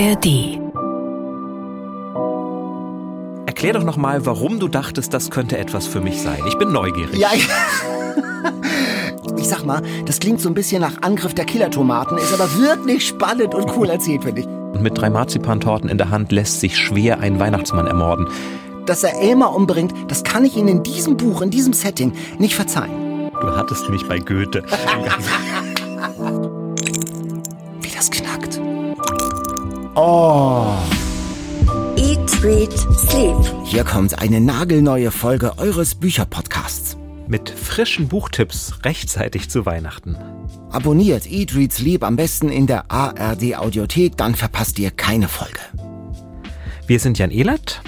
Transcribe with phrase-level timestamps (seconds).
[0.00, 0.58] ARD.
[3.46, 6.38] Erklär doch noch mal, warum du dachtest, das könnte etwas für mich sein.
[6.48, 7.18] Ich bin neugierig.
[7.18, 7.28] Ja,
[9.36, 13.06] ich sag mal, das klingt so ein bisschen nach Angriff der Killertomaten, ist aber wirklich
[13.06, 14.46] spannend und cool erzählt, finde ich.
[14.46, 18.26] Und mit drei Marzipantorten in der Hand lässt sich schwer ein Weihnachtsmann ermorden.
[18.86, 22.54] Dass er Elmar umbringt, das kann ich Ihnen in diesem Buch, in diesem Setting nicht
[22.54, 23.30] verzeihen.
[23.38, 24.64] Du hattest mich bei Goethe.
[29.96, 30.76] Oh.
[31.96, 33.36] Eat, Read, Sleep.
[33.64, 36.96] Hier kommt eine nagelneue Folge eures Bücherpodcasts.
[37.26, 40.16] Mit frischen Buchtipps rechtzeitig zu Weihnachten.
[40.70, 45.60] Abonniert Eat, Read, Sleep am besten in der ARD Audiothek, dann verpasst ihr keine Folge.
[46.86, 47.82] Wir sind Jan Elert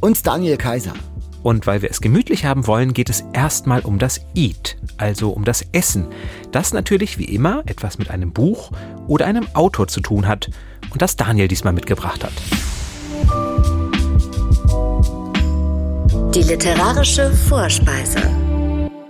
[0.00, 0.94] Und Daniel Kaiser.
[1.42, 5.44] Und weil wir es gemütlich haben wollen, geht es erstmal um das Eat, also um
[5.44, 6.06] das Essen.
[6.52, 8.72] Das natürlich wie immer etwas mit einem Buch
[9.06, 10.50] oder einem Autor zu tun hat
[10.90, 12.32] und das Daniel diesmal mitgebracht hat.
[16.34, 18.47] Die literarische Vorspeise.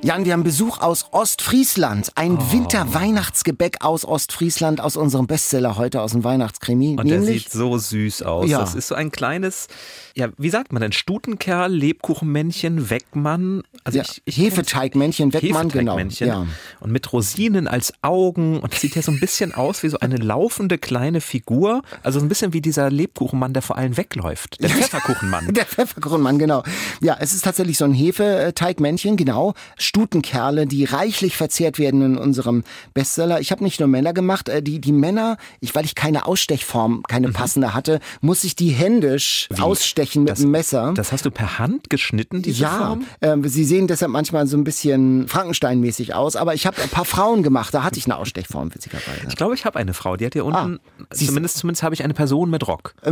[0.00, 2.12] Jan, wir haben Besuch aus Ostfriesland.
[2.14, 6.90] Ein Winterweihnachtsgebäck aus Ostfriesland, aus unserem Bestseller heute, aus dem Weihnachtskrimi.
[6.90, 8.48] Und der nämlich sieht so süß aus.
[8.48, 8.60] Ja.
[8.60, 9.66] Das ist so ein kleines,
[10.14, 10.92] ja, wie sagt man denn?
[10.92, 13.64] Stutenkerl, Lebkuchenmännchen, Weckmann.
[13.82, 15.96] Also ja, ich, ich Hefeteigmännchen, Weckmann, genau.
[15.96, 16.28] Hefeteigmännchen.
[16.28, 16.46] Ja.
[16.78, 18.60] Und mit Rosinen als Augen.
[18.60, 21.82] Und das sieht ja so ein bisschen aus wie so eine laufende kleine Figur.
[22.04, 24.62] Also so ein bisschen wie dieser Lebkuchenmann, der vor allem wegläuft.
[24.62, 25.52] Der Pfefferkuchenmann.
[25.54, 26.62] Der Pfefferkronmann, genau.
[27.00, 29.54] Ja, es ist tatsächlich so ein Hefeteigmännchen, genau.
[29.88, 32.62] Stutenkerle, die reichlich verzehrt werden in unserem
[32.94, 33.40] Bestseller.
[33.40, 37.02] Ich habe nicht nur Männer gemacht, äh, die, die Männer, ich, weil ich keine Ausstechform,
[37.08, 40.92] keine passende hatte, muss ich die händisch ausstechen mit Das- dem Messer.
[40.94, 43.04] Das hast du per Hand geschnitten, diese ja, Form?
[43.22, 47.04] ähm, sie sehen deshalb manchmal so ein bisschen Frankenstein-mäßig aus, aber ich habe ein paar
[47.06, 49.26] Frauen gemacht, da hatte ich eine Ausstechform, witzigerweise.
[49.28, 50.78] Ich glaube, ich habe eine Frau, die hat hier unten,
[51.10, 51.26] siehst du.
[51.28, 52.94] zumindest, zumindest habe ich eine Person mit Rock.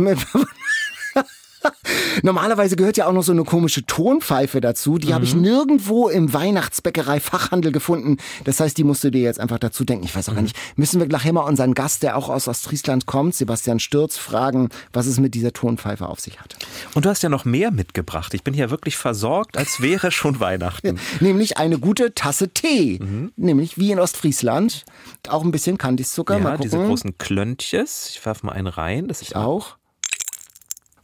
[2.23, 4.97] Normalerweise gehört ja auch noch so eine komische Tonpfeife dazu.
[4.97, 8.17] Die habe ich nirgendwo im Weihnachtsbäckerei-Fachhandel gefunden.
[8.43, 10.05] Das heißt, die musst du dir jetzt einfach dazu denken.
[10.05, 10.55] Ich weiß auch gar nicht.
[10.75, 15.05] Müssen wir nachher mal unseren Gast, der auch aus Ostfriesland kommt, Sebastian Stürz, fragen, was
[15.05, 16.55] es mit dieser Tonpfeife auf sich hat.
[16.93, 18.33] Und du hast ja noch mehr mitgebracht.
[18.33, 20.99] Ich bin hier wirklich versorgt, als wäre schon Weihnachten.
[21.19, 22.99] Nämlich eine gute Tasse Tee.
[23.35, 24.85] Nämlich wie in Ostfriesland.
[25.29, 26.39] Auch ein bisschen Kandiszucker.
[26.39, 28.09] Ja, diese großen Klöntjes.
[28.09, 29.07] Ich werfe mal einen rein.
[29.07, 29.77] Das ist auch.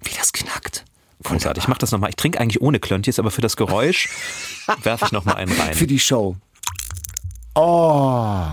[0.01, 0.85] Wie das knackt.
[1.23, 1.63] Großartig.
[1.63, 2.09] Ich mache das nochmal.
[2.09, 4.09] Ich trinke eigentlich ohne Klöntjes, aber für das Geräusch
[4.83, 5.73] werfe ich nochmal einen rein.
[5.73, 6.35] Für die Show.
[7.55, 8.45] Oh,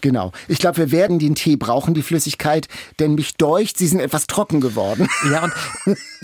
[0.00, 0.32] genau.
[0.48, 2.66] Ich glaube, wir werden den Tee brauchen, die Flüssigkeit,
[2.98, 5.08] denn mich deucht, sie sind etwas trocken geworden.
[5.30, 5.52] Ja, und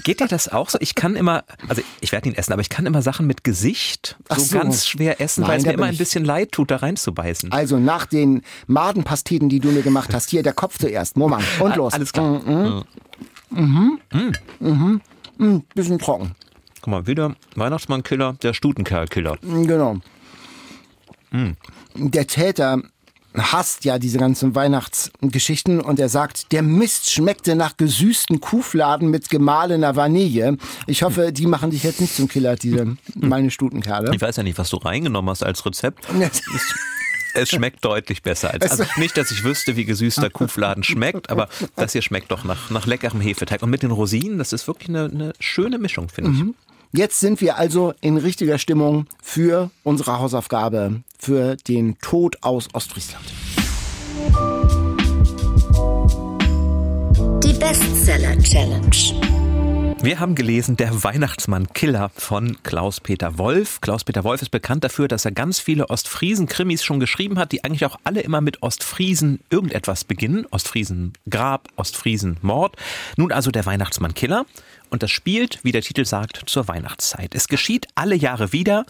[0.02, 0.78] geht dir das auch so?
[0.80, 4.16] Ich kann immer, also ich werde ihn essen, aber ich kann immer Sachen mit Gesicht
[4.28, 4.58] so, so.
[4.58, 7.52] ganz schwer essen, Nein, weil es mir immer ein bisschen leid tut, da reinzubeißen.
[7.52, 11.16] Also nach den Madenpasteten, die du mir gemacht hast, hier der Kopf zuerst.
[11.16, 11.92] Moment, und los.
[11.92, 12.40] Alles klar.
[12.40, 12.84] Mhm.
[13.50, 14.00] Mhm.
[14.12, 14.32] Mhm.
[14.58, 15.00] Mhm.
[15.74, 16.34] Bisschen trocken.
[16.80, 19.38] Guck mal, wieder Weihnachtsmann-Killer, der Stutenkerl-Killer.
[19.42, 19.98] Genau.
[21.94, 22.82] Der Täter
[23.36, 29.28] hasst ja diese ganzen Weihnachtsgeschichten und er sagt, der Mist schmeckte nach gesüßten Kuhfladen mit
[29.28, 30.56] gemahlener Vanille.
[30.86, 34.14] Ich hoffe, die machen dich jetzt nicht zum Killer, diese meine Stutenkerle.
[34.14, 36.06] Ich weiß ja nicht, was du reingenommen hast als Rezept.
[37.38, 38.52] Es schmeckt deutlich besser.
[38.52, 42.44] Als, also nicht, dass ich wüsste, wie gesüßter Kuhfladen schmeckt, aber das hier schmeckt doch
[42.44, 43.62] nach, nach leckerem Hefeteig.
[43.62, 46.44] Und mit den Rosinen, das ist wirklich eine, eine schöne Mischung, finde ich.
[46.92, 53.24] Jetzt sind wir also in richtiger Stimmung für unsere Hausaufgabe, für den Tod aus Ostfriesland.
[57.44, 59.37] Die Bestseller Challenge.
[60.00, 63.80] Wir haben gelesen Der Weihnachtsmann-Killer von Klaus-Peter Wolf.
[63.80, 67.84] Klaus-Peter Wolf ist bekannt dafür, dass er ganz viele Ostfriesen-Krimis schon geschrieben hat, die eigentlich
[67.84, 70.46] auch alle immer mit Ostfriesen irgendetwas beginnen.
[70.52, 72.76] Ostfriesen-Grab, Ostfriesen-Mord.
[73.16, 74.46] Nun also Der Weihnachtsmann-Killer.
[74.88, 77.34] Und das spielt, wie der Titel sagt, zur Weihnachtszeit.
[77.34, 78.86] Es geschieht alle Jahre wieder.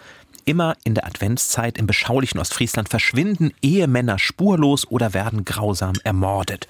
[0.48, 6.68] Immer in der Adventszeit im beschaulichen Ostfriesland verschwinden Ehemänner spurlos oder werden grausam ermordet.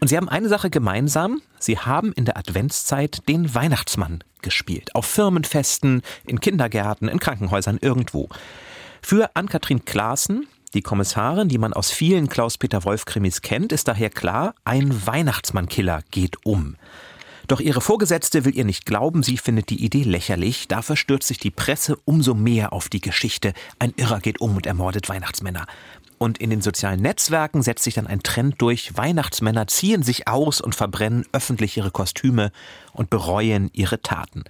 [0.00, 1.40] Und sie haben eine Sache gemeinsam.
[1.58, 4.94] Sie haben in der Adventszeit den Weihnachtsmann gespielt.
[4.94, 8.28] Auf Firmenfesten, in Kindergärten, in Krankenhäusern, irgendwo.
[9.00, 14.54] Für Ann-Kathrin Klaassen, die Kommissarin, die man aus vielen Klaus-Peter Wolf-Krimis kennt, ist daher klar,
[14.66, 16.76] ein Weihnachtsmann-Killer geht um.
[17.46, 20.66] Doch ihre Vorgesetzte will ihr nicht glauben, sie findet die Idee lächerlich.
[20.66, 23.52] Dafür stürzt sich die Presse umso mehr auf die Geschichte.
[23.78, 25.66] Ein Irrer geht um und ermordet Weihnachtsmänner.
[26.18, 28.96] Und in den sozialen Netzwerken setzt sich dann ein Trend durch.
[28.96, 32.50] Weihnachtsmänner ziehen sich aus und verbrennen öffentlich ihre Kostüme
[32.92, 34.42] und bereuen ihre Taten.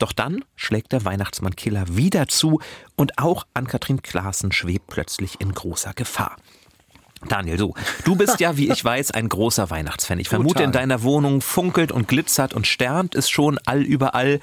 [0.00, 2.60] Doch dann schlägt der Weihnachtsmann-Killer wieder zu
[2.96, 6.36] und auch Ann-Kathrin Klaassen schwebt plötzlich in großer Gefahr.
[7.28, 7.74] Daniel, so,
[8.04, 10.18] du bist ja, wie ich weiß, ein großer Weihnachtsfan.
[10.18, 10.66] Ich vermute, Total.
[10.66, 14.40] in deiner Wohnung funkelt und glitzert und sternt es schon all überall.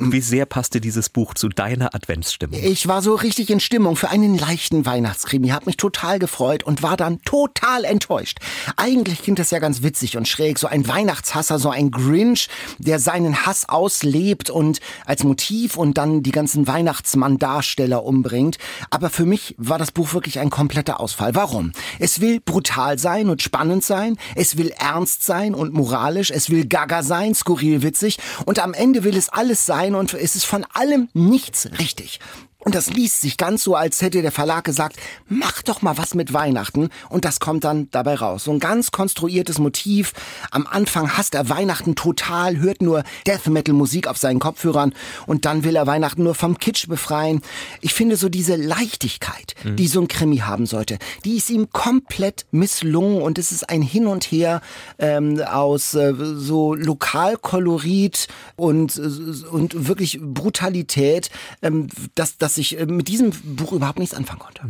[0.00, 2.60] Wie sehr passte dieses Buch zu deiner Adventsstimmung?
[2.62, 6.84] Ich war so richtig in Stimmung für einen leichten Weihnachtskrimi, hab mich total gefreut und
[6.84, 8.38] war dann total enttäuscht.
[8.76, 12.48] Eigentlich klingt das ja ganz witzig und schräg, so ein Weihnachtshasser, so ein Grinch,
[12.78, 18.58] der seinen Hass auslebt und als Motiv und dann die ganzen Weihnachtsmann-Darsteller umbringt.
[18.90, 21.34] Aber für mich war das Buch wirklich ein kompletter Ausfall.
[21.34, 21.72] Warum?
[21.98, 26.66] Es will brutal sein und spannend sein, es will ernst sein und moralisch, es will
[26.66, 30.64] gaga sein, skurril witzig und am Ende will es alles sein und es ist von
[30.72, 32.20] allem nichts richtig.
[32.64, 34.96] Und das liest sich ganz so, als hätte der Verlag gesagt,
[35.28, 36.88] mach doch mal was mit Weihnachten.
[37.08, 38.44] Und das kommt dann dabei raus.
[38.44, 40.12] So ein ganz konstruiertes Motiv.
[40.50, 44.92] Am Anfang hasst er Weihnachten total, hört nur Death Metal Musik auf seinen Kopfhörern
[45.26, 47.42] und dann will er Weihnachten nur vom Kitsch befreien.
[47.80, 52.46] Ich finde so diese Leichtigkeit, die so ein Krimi haben sollte, die ist ihm komplett
[52.50, 54.62] misslungen und es ist ein Hin und Her
[54.98, 58.26] ähm, aus äh, so Lokalkolorit
[58.56, 61.30] und, äh, und wirklich Brutalität,
[61.62, 64.62] ähm, dass, dass ich äh, mit diesem Buch überhaupt nichts anfangen konnte.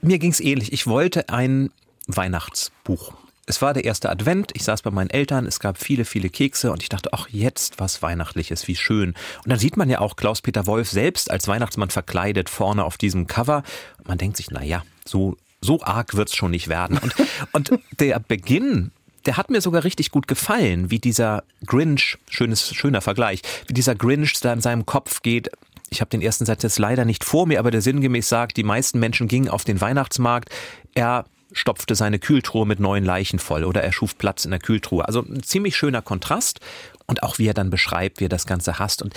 [0.00, 0.72] Mir ging's ähnlich.
[0.72, 1.72] Ich wollte ein
[2.06, 3.14] Weihnachtsbuch.
[3.46, 6.70] Es war der erste Advent, ich saß bei meinen Eltern, es gab viele, viele Kekse
[6.70, 9.14] und ich dachte, ach, jetzt was Weihnachtliches, wie schön.
[9.42, 13.26] Und dann sieht man ja auch Klaus-Peter Wolf selbst als Weihnachtsmann verkleidet vorne auf diesem
[13.26, 13.64] Cover.
[14.04, 16.96] Man denkt sich, na ja, so, so arg wird's schon nicht werden.
[16.96, 17.16] Und,
[17.52, 18.92] und der Beginn
[19.26, 23.94] der hat mir sogar richtig gut gefallen, wie dieser Grinch, schönes, schöner Vergleich, wie dieser
[23.94, 25.50] Grinch da in seinem Kopf geht.
[25.90, 28.62] Ich habe den ersten Satz jetzt leider nicht vor mir, aber der sinngemäß sagt, die
[28.62, 30.50] meisten Menschen gingen auf den Weihnachtsmarkt.
[30.94, 35.06] Er stopfte seine Kühltruhe mit neuen Leichen voll oder er schuf Platz in der Kühltruhe.
[35.06, 36.60] Also ein ziemlich schöner Kontrast
[37.06, 39.14] und auch wie er dann beschreibt, wie er das Ganze hasst und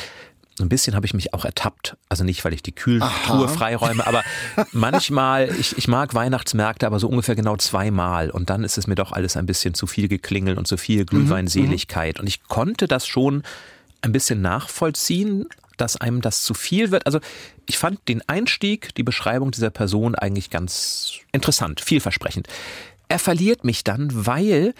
[0.56, 1.98] so ein bisschen habe ich mich auch ertappt.
[2.10, 4.24] Also nicht, weil ich die Kühltruhe freiräume, aber
[4.72, 8.30] manchmal, ich, ich mag Weihnachtsmärkte, aber so ungefähr genau zweimal.
[8.30, 11.06] Und dann ist es mir doch alles ein bisschen zu viel geklingelt und zu viel
[11.06, 12.20] Glühweinseligkeit.
[12.20, 13.42] Und ich konnte das schon
[14.02, 15.48] ein bisschen nachvollziehen,
[15.78, 17.06] dass einem das zu viel wird.
[17.06, 17.20] Also
[17.68, 22.48] ich fand den Einstieg, die Beschreibung dieser Person eigentlich ganz interessant, vielversprechend.
[23.08, 24.74] Er verliert mich dann, weil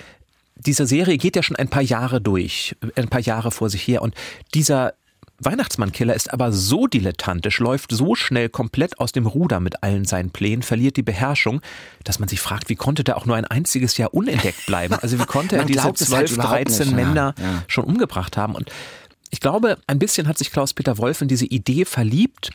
[0.56, 4.02] diese Serie geht ja schon ein paar Jahre durch, ein paar Jahre vor sich her
[4.02, 4.16] und
[4.54, 4.94] dieser
[5.40, 10.32] Weihnachtsmann-Killer ist aber so dilettantisch, läuft so schnell komplett aus dem Ruder mit allen seinen
[10.32, 11.62] Plänen, verliert die Beherrschung,
[12.04, 14.96] dass man sich fragt, wie konnte der auch nur ein einziges Jahr unentdeckt bleiben?
[15.02, 17.64] Also wie konnte er diese glaubt es halt 12, überhaupt 13 nicht, Männer ja.
[17.68, 18.56] schon umgebracht haben?
[18.56, 18.72] Und
[19.34, 22.52] ich glaube, ein bisschen hat sich Klaus-Peter Wolf in diese Idee verliebt,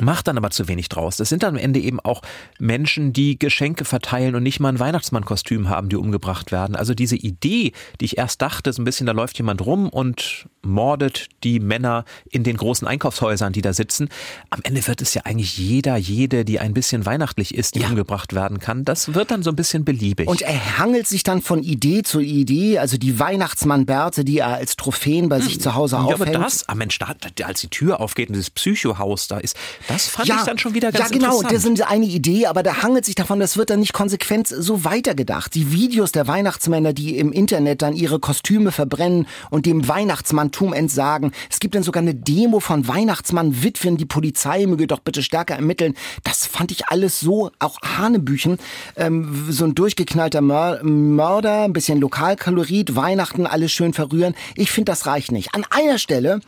[0.00, 1.16] macht dann aber zu wenig draus.
[1.16, 2.22] Das sind dann am Ende eben auch
[2.58, 6.76] Menschen, die Geschenke verteilen und nicht mal ein Weihnachtsmannkostüm haben, die umgebracht werden.
[6.76, 10.46] Also diese Idee, die ich erst dachte, so ein bisschen, da läuft jemand rum und
[10.62, 14.08] mordet die Männer in den großen Einkaufshäusern, die da sitzen.
[14.50, 17.88] Am Ende wird es ja eigentlich jeder, jede, die ein bisschen weihnachtlich ist, die Ja.
[17.88, 18.84] umgebracht werden kann.
[18.84, 20.28] Das wird dann so ein bisschen beliebig.
[20.28, 24.76] Und er hangelt sich dann von Idee zu Idee, also die Weihnachtsmann-Bärte, die er als
[24.76, 27.14] Trophäen bei sich zu Hause ja, aber das, ah Mensch, da,
[27.44, 29.56] als die Tür aufgeht und dieses Psychohaus da ist,
[29.88, 32.82] das fand ich dann schon wieder ganz Ja, genau, das ist eine Idee, aber da
[32.82, 35.54] hangelt sich davon, das wird dann nicht konsequent so weitergedacht.
[35.54, 41.32] Die Videos der Weihnachtsmänner, die im Internet dann ihre Kostüme verbrennen und dem Weihnachtsmanntum entsagen.
[41.50, 45.94] Es gibt dann sogar eine Demo von Weihnachtsmann-Witwen, die Polizei möge doch bitte stärker ermitteln.
[46.24, 48.58] Das fand ich alles so, auch Hanebüchen.
[48.96, 54.34] Ähm, so ein durchgeknallter Mör Mörder, ein bisschen Lokalkalorit, Weihnachten, alles schön verrühren.
[54.54, 55.54] Ich finde, das reicht nicht.
[55.54, 56.40] An einer Stelle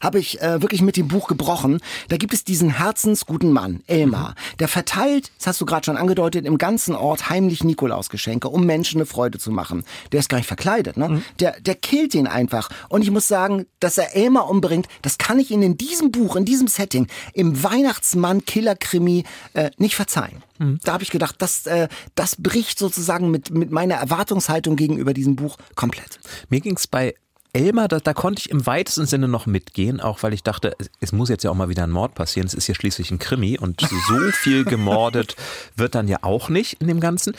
[0.00, 1.80] habe ich äh, wirklich mit dem Buch gebrochen.
[2.08, 4.34] Da gibt es diesen herzensguten Mann, Elmar.
[4.58, 8.98] Der verteilt, das hast du gerade schon angedeutet, im ganzen Ort heimlich Nikolausgeschenke, um Menschen
[8.98, 9.84] eine Freude zu machen.
[10.12, 11.22] Der ist gar nicht verkleidet, ne?
[11.40, 12.68] Der, der killt ihn einfach.
[12.88, 16.36] Und ich muss sagen, dass er Elmar umbringt, das kann ich Ihnen in diesem Buch,
[16.36, 20.42] in diesem Setting, im Weihnachtsmann-Killer-Krimi äh, nicht verzeihen.
[20.82, 25.36] Da habe ich gedacht, das, äh, das bricht sozusagen mit, mit meiner Erwartungshaltung gegenüber diesem
[25.36, 26.18] Buch komplett.
[26.48, 27.14] Mir ging's bei
[27.56, 30.90] Elmar, da, da konnte ich im weitesten Sinne noch mitgehen, auch weil ich dachte, es,
[31.00, 32.46] es muss jetzt ja auch mal wieder ein Mord passieren.
[32.46, 35.36] Es ist ja schließlich ein Krimi und so viel gemordet
[35.74, 37.34] wird dann ja auch nicht in dem Ganzen.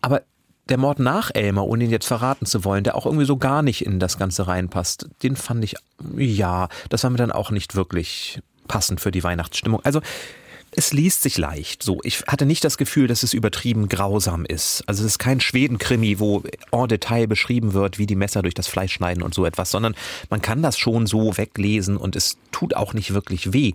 [0.00, 0.22] Aber
[0.70, 3.60] der Mord nach Elmar, ohne ihn jetzt verraten zu wollen, der auch irgendwie so gar
[3.60, 5.74] nicht in das Ganze reinpasst, den fand ich,
[6.16, 9.84] ja, das war mir dann auch nicht wirklich passend für die Weihnachtsstimmung.
[9.84, 10.00] Also
[10.74, 11.82] es liest sich leicht.
[11.82, 14.82] So, ich hatte nicht das Gefühl, dass es übertrieben grausam ist.
[14.86, 18.68] Also es ist kein Schwedenkrimi, wo en Detail beschrieben wird, wie die Messer durch das
[18.68, 19.94] Fleisch schneiden und so etwas, sondern
[20.30, 23.72] man kann das schon so weglesen und es tut auch nicht wirklich weh.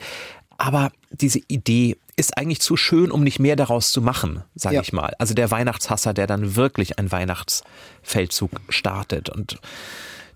[0.58, 4.82] Aber diese Idee ist eigentlich zu schön, um nicht mehr daraus zu machen, sage Ja.
[4.82, 5.14] ich mal.
[5.20, 9.60] Also der Weihnachtshasser, der dann wirklich einen Weihnachtsfeldzug startet und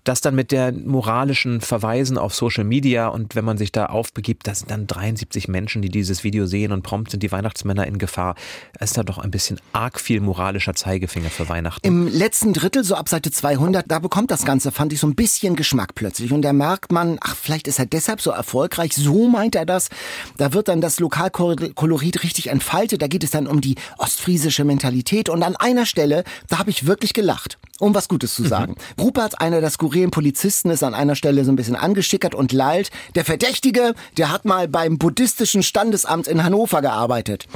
[0.04, 4.46] das dann mit der moralischen Verweisen auf Social Media und wenn man sich da aufbegibt,
[4.46, 7.98] da sind dann 73 Menschen, die dieses Video sehen und prompt sind die Weihnachtsmänner in
[7.98, 8.34] Gefahr.
[8.78, 11.86] Es ist da doch ein bisschen arg viel moralischer Zeigefinger für Weihnachten.
[11.86, 15.14] Im letzten Drittel, so ab Seite 200, da bekommt das Ganze, fand ich, so ein
[15.14, 16.32] bisschen Geschmack plötzlich.
[16.32, 19.88] Und da merkt man, ach, vielleicht ist er deshalb so erfolgreich, so meint er das.
[20.36, 25.28] Da wird dann das Lokalkolorit richtig entfaltet, da geht es dann um die ostfriesische Mentalität.
[25.28, 28.76] Und an einer Stelle, da habe ich wirklich gelacht um was Gutes zu sagen.
[28.96, 29.02] Mhm.
[29.02, 32.90] Rupert, einer der skurrilen Polizisten, ist an einer Stelle so ein bisschen angeschickert und lallt.
[33.14, 37.46] Der Verdächtige, der hat mal beim buddhistischen Standesamt in Hannover gearbeitet.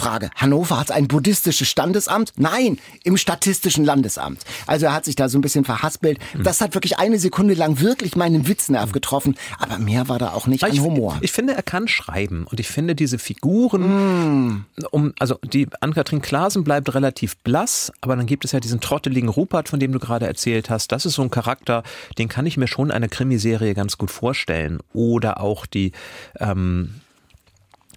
[0.00, 2.32] Frage, Hannover hat ein buddhistisches Standesamt?
[2.36, 4.44] Nein, im Statistischen Landesamt.
[4.66, 6.18] Also er hat sich da so ein bisschen verhaspelt.
[6.32, 6.42] Hm.
[6.42, 10.46] Das hat wirklich eine Sekunde lang wirklich meinen Witznerv getroffen, aber mehr war da auch
[10.46, 11.18] nicht ich, an Humor.
[11.20, 14.66] Ich finde, er kann schreiben und ich finde diese Figuren, mm.
[14.90, 19.28] um, also die Ann-Kathrin Klaasen bleibt relativ blass, aber dann gibt es ja diesen trotteligen
[19.28, 20.92] Rupert, von dem du gerade erzählt hast.
[20.92, 21.82] Das ist so ein Charakter,
[22.16, 24.80] den kann ich mir schon eine Krimiserie ganz gut vorstellen.
[24.92, 25.92] Oder auch die,
[26.38, 26.94] ähm,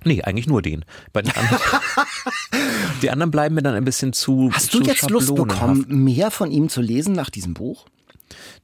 [0.06, 0.86] Nee, eigentlich nur den.
[1.12, 1.60] Bei den anderen,
[3.02, 4.50] die anderen bleiben mir dann ein bisschen zu.
[4.54, 7.86] Hast du jetzt Lust bekommen, mehr von ihm zu lesen nach diesem Buch?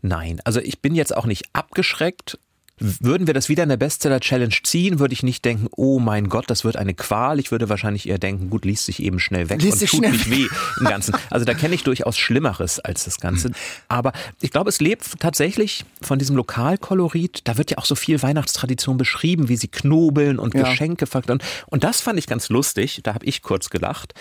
[0.02, 2.40] Nein, also ich bin jetzt auch nicht abgeschreckt,
[2.80, 6.46] würden wir das wieder in der Bestseller-Challenge ziehen, würde ich nicht denken, oh mein Gott,
[6.50, 7.40] das wird eine Qual.
[7.40, 10.30] Ich würde wahrscheinlich eher denken, gut, liest sich eben schnell weg liest und tut nicht
[10.30, 10.48] weh
[10.80, 11.16] im Ganzen.
[11.30, 13.52] Also da kenne ich durchaus Schlimmeres als das Ganze.
[13.88, 17.42] Aber ich glaube, es lebt tatsächlich von diesem Lokalkolorit.
[17.44, 20.64] Da wird ja auch so viel Weihnachtstradition beschrieben, wie sie knobeln und ja.
[20.64, 21.42] Geschenke verkaufen.
[21.68, 23.02] Und das fand ich ganz lustig.
[23.04, 24.14] Da habe ich kurz gelacht.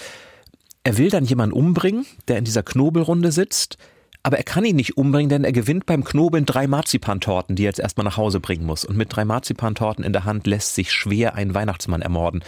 [0.85, 3.79] Er will dann jemanden umbringen, der in dieser Knobelrunde sitzt
[4.29, 7.69] aber er kann ihn nicht umbringen, denn er gewinnt beim Knobeln drei Marzipantorten, die er
[7.69, 8.85] jetzt erstmal nach Hause bringen muss.
[8.85, 12.45] Und mit drei Marzipantorten in der Hand lässt sich schwer ein Weihnachtsmann ermorden.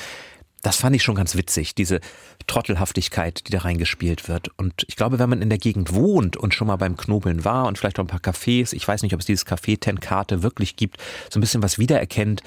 [0.61, 2.01] Das fand ich schon ganz witzig, diese
[2.47, 4.51] Trottelhaftigkeit, die da reingespielt wird.
[4.59, 7.67] Und ich glaube, wenn man in der Gegend wohnt und schon mal beim Knobeln war
[7.67, 10.77] und vielleicht auch ein paar Cafés, ich weiß nicht, ob es dieses Café Tenkate wirklich
[10.77, 10.99] gibt,
[11.31, 12.43] so ein bisschen was wiedererkennt,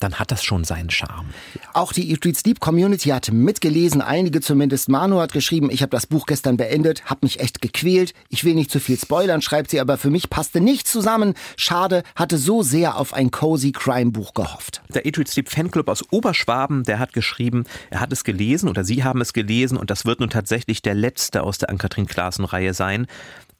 [0.00, 1.28] dann hat das schon seinen Charme.
[1.72, 4.88] Auch die Eat Read Sleep Community hat mitgelesen, einige zumindest.
[4.88, 8.14] Manu hat geschrieben, ich habe das Buch gestern beendet, habe mich echt gequält.
[8.28, 11.34] Ich will nicht zu viel spoilern, schreibt sie, aber für mich passte nichts zusammen.
[11.56, 14.82] Schade, hatte so sehr auf ein cozy Crime Buch gehofft.
[14.92, 18.84] Der Eat Read Sleep Fanclub aus Oberschwaben, der hat geschrieben, er hat es gelesen oder
[18.84, 22.74] sie haben es gelesen und das wird nun tatsächlich der letzte aus der Ann-Kathrin Klaassen-Reihe
[22.74, 23.06] sein.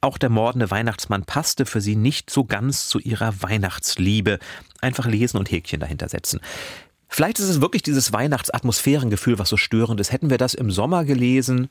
[0.01, 4.37] Auch der mordende Weihnachtsmann passte für sie nicht so ganz zu ihrer Weihnachtsliebe.
[4.85, 6.39] Einfach lesen und Häkchen dahinter setzen.
[7.07, 10.11] Vielleicht ist es wirklich dieses Weihnachtsatmosphärengefühl, was so störend ist.
[10.11, 11.69] Hätten wir das im Sommer gelesen,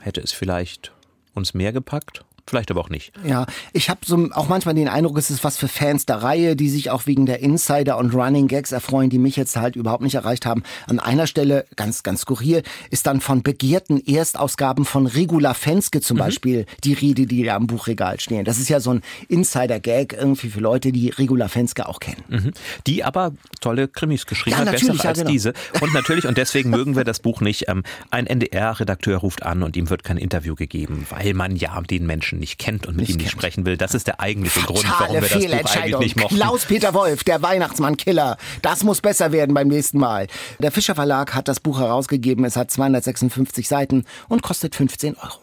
[0.00, 0.92] hätte es vielleicht
[1.34, 2.24] uns mehr gepackt.
[2.46, 3.12] Vielleicht aber auch nicht.
[3.24, 6.56] Ja, ich habe so auch manchmal den Eindruck, es ist was für Fans der Reihe,
[6.56, 10.02] die sich auch wegen der Insider und Running Gags erfreuen, die mich jetzt halt überhaupt
[10.02, 10.64] nicht erreicht haben.
[10.88, 16.16] An einer Stelle, ganz, ganz skurril, ist dann von begehrten Erstausgaben von Regula Fenske zum
[16.16, 16.20] mhm.
[16.20, 18.44] Beispiel die Rede, die da am Buchregal stehen.
[18.44, 22.24] Das ist ja so ein Insider-Gag irgendwie für Leute, die Regula Fenske auch kennen.
[22.28, 22.52] Mhm.
[22.88, 25.30] Die aber tolle Krimis geschrieben ja, hat, besser ja, als genau.
[25.30, 25.52] diese.
[25.80, 27.68] Und natürlich, und deswegen mögen wir das Buch nicht.
[27.68, 32.06] Ähm, ein NDR-Redakteur ruft an und ihm wird kein Interview gegeben, weil man ja den
[32.06, 33.76] Menschen Menschen nicht kennt und mit ihm nicht sprechen will.
[33.76, 36.36] Das ist der eigentliche Fatale Grund, warum wir das Buch eigentlich nicht mochten.
[36.36, 38.36] Klaus-Peter Wolf, der Weihnachtsmann-Killer.
[38.62, 40.26] Das muss besser werden beim nächsten Mal.
[40.58, 42.44] Der Fischer Verlag hat das Buch herausgegeben.
[42.44, 45.40] Es hat 256 Seiten und kostet 15 Euro.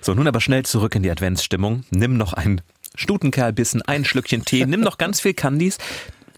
[0.00, 1.84] So, nun aber schnell zurück in die Adventsstimmung.
[1.90, 2.60] Nimm noch ein
[2.94, 5.78] Stutenkerlbissen, ein Schlückchen Tee, nimm noch ganz viel Candies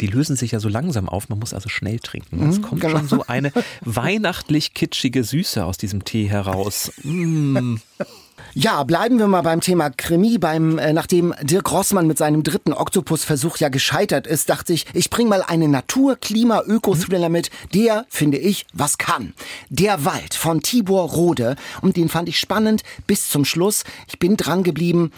[0.00, 2.50] die lösen sich ja so langsam auf, man muss also schnell trinken.
[2.50, 2.98] Es mhm, kommt genau.
[2.98, 6.90] schon so eine weihnachtlich kitschige Süße aus diesem Tee heraus.
[7.04, 7.76] Mm.
[8.56, 10.38] Ja, bleiben wir mal beim Thema Krimi.
[10.38, 15.10] Beim, äh, nachdem Dirk Rossmann mit seinem dritten Oktopusversuch ja gescheitert ist, dachte ich, ich
[15.10, 19.34] bring mal einen Natur-, Klima-, Öko-Thriller mit, der, finde ich, was kann.
[19.70, 21.56] Der Wald von Tibor Rode.
[21.82, 23.82] Und den fand ich spannend bis zum Schluss.
[24.06, 25.10] Ich bin dran geblieben.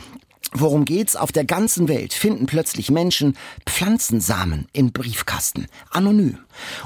[0.53, 1.17] Worum geht's?
[1.17, 5.67] Auf der ganzen Welt finden plötzlich Menschen Pflanzensamen in Briefkasten.
[5.91, 6.39] Anonym.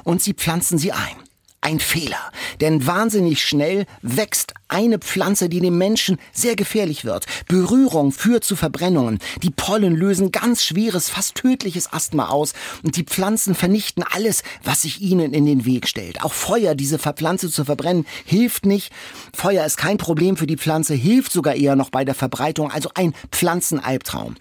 [0.03, 1.30] Und sie pflanzen sie ein.
[1.62, 7.26] Ein Fehler, denn wahnsinnig schnell wächst eine Pflanze, die dem Menschen sehr gefährlich wird.
[7.49, 9.19] Berührung führt zu Verbrennungen.
[9.43, 14.83] Die Pollen lösen ganz schweres, fast tödliches Asthma aus und die Pflanzen vernichten alles, was
[14.83, 16.23] sich ihnen in den Weg stellt.
[16.23, 18.90] Auch Feuer, diese Pflanze zu verbrennen, hilft nicht.
[19.35, 22.90] Feuer ist kein Problem für die Pflanze, hilft sogar eher noch bei der Verbreitung, also
[22.95, 24.37] ein Pflanzenalbtraum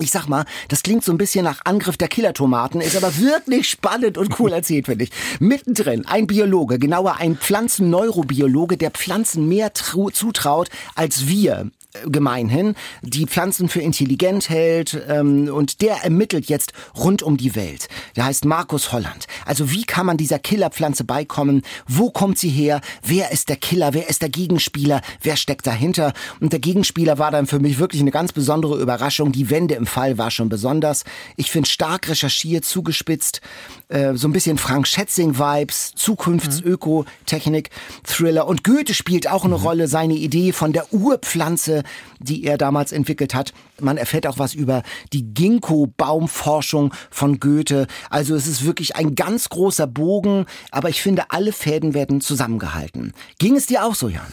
[0.00, 3.68] ich sag mal, das klingt so ein bisschen nach Angriff der Killertomaten, ist aber wirklich
[3.68, 5.10] spannend und cool erzählt, finde ich.
[5.40, 11.70] Mittendrin ein Biologe, genauer ein Pflanzenneurobiologe, der Pflanzen mehr zutraut als wir
[12.06, 17.88] gemeinhin die Pflanzen für intelligent hält ähm, und der ermittelt jetzt rund um die Welt.
[18.16, 19.26] Der heißt Markus Holland.
[19.44, 21.62] Also wie kann man dieser Killerpflanze beikommen?
[21.86, 22.80] Wo kommt sie her?
[23.02, 23.94] Wer ist der Killer?
[23.94, 25.00] Wer ist der Gegenspieler?
[25.22, 26.12] Wer steckt dahinter?
[26.40, 29.32] Und der Gegenspieler war dann für mich wirklich eine ganz besondere Überraschung.
[29.32, 31.04] Die Wende im Fall war schon besonders.
[31.36, 33.40] Ich finde stark recherchiert, zugespitzt,
[33.88, 37.70] äh, so ein bisschen Frank Schätzing-Vibes, Zukunftsöko-Technik,
[38.04, 38.46] Thriller.
[38.46, 39.64] Und Goethe spielt auch eine mhm.
[39.64, 41.82] Rolle, seine Idee von der Urpflanze,
[42.18, 43.52] die er damals entwickelt hat.
[43.80, 47.86] Man erfährt auch was über die Ginkgo-Baumforschung von Goethe.
[48.10, 53.12] Also es ist wirklich ein ganz großer Bogen, aber ich finde, alle Fäden werden zusammengehalten.
[53.38, 54.26] Ging es dir auch so, Jan?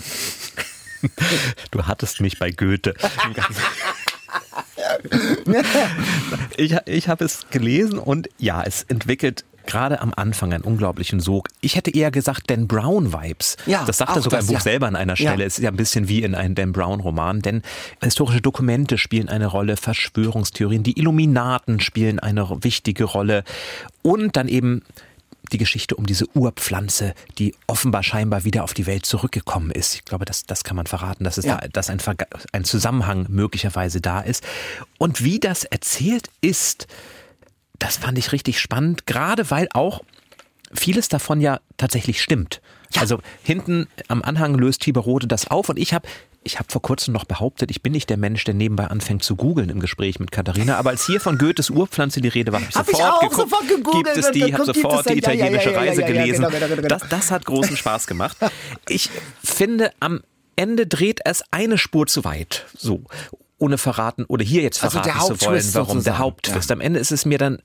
[1.70, 2.96] Du hattest mich bei Goethe.
[6.58, 11.50] ich ich habe es gelesen und ja, es entwickelt gerade am Anfang einen unglaublichen Sog.
[11.62, 13.58] Ich hätte eher gesagt Dan Brown Vibes.
[13.66, 14.64] Ja, das sagt er sogar das, im Buch ja.
[14.64, 15.42] selber an einer Stelle.
[15.42, 15.46] Ja.
[15.46, 17.62] Es ist ja ein bisschen wie in einem Dan Brown Roman, denn
[18.02, 23.44] historische Dokumente spielen eine Rolle, Verschwörungstheorien, die Illuminaten spielen eine wichtige Rolle
[24.02, 24.82] und dann eben
[25.52, 29.96] die Geschichte um diese Urpflanze, die offenbar scheinbar wieder auf die Welt zurückgekommen ist.
[29.96, 31.58] Ich glaube, das, das kann man verraten, dass, es ja.
[31.58, 32.00] da, dass ein,
[32.52, 34.44] ein Zusammenhang möglicherweise da ist.
[34.98, 36.88] Und wie das erzählt ist,
[37.80, 40.04] das fand ich richtig spannend, gerade weil auch
[40.74, 42.62] vieles davon ja tatsächlich stimmt.
[42.92, 43.02] Ja.
[43.02, 46.08] Also hinten am Anhang löst Tibor Rode das auf und ich habe
[46.48, 49.36] ich habe vor kurzem noch behauptet, ich bin nicht der Mensch, der nebenbei anfängt zu
[49.36, 52.70] googeln im Gespräch mit Katharina, aber als hier von Goethes Urpflanze die Rede war, habe
[52.70, 55.78] ich hab sofort ich geguckt, sofort gegoogelt, gibt es die, habe sofort die italienische ja,
[55.78, 56.46] ja, ja, Reise gelesen.
[56.46, 56.88] Genau, genau, genau.
[56.88, 58.38] Das, das hat großen Spaß gemacht.
[58.88, 59.10] Ich
[59.44, 60.22] finde, am
[60.56, 62.68] Ende dreht es eine Spur zu weit.
[62.78, 63.02] So
[63.58, 66.72] ohne verraten oder hier jetzt also verraten also zu wollen, warum der Haupttwist.
[66.72, 67.60] Am Ende ist es mir dann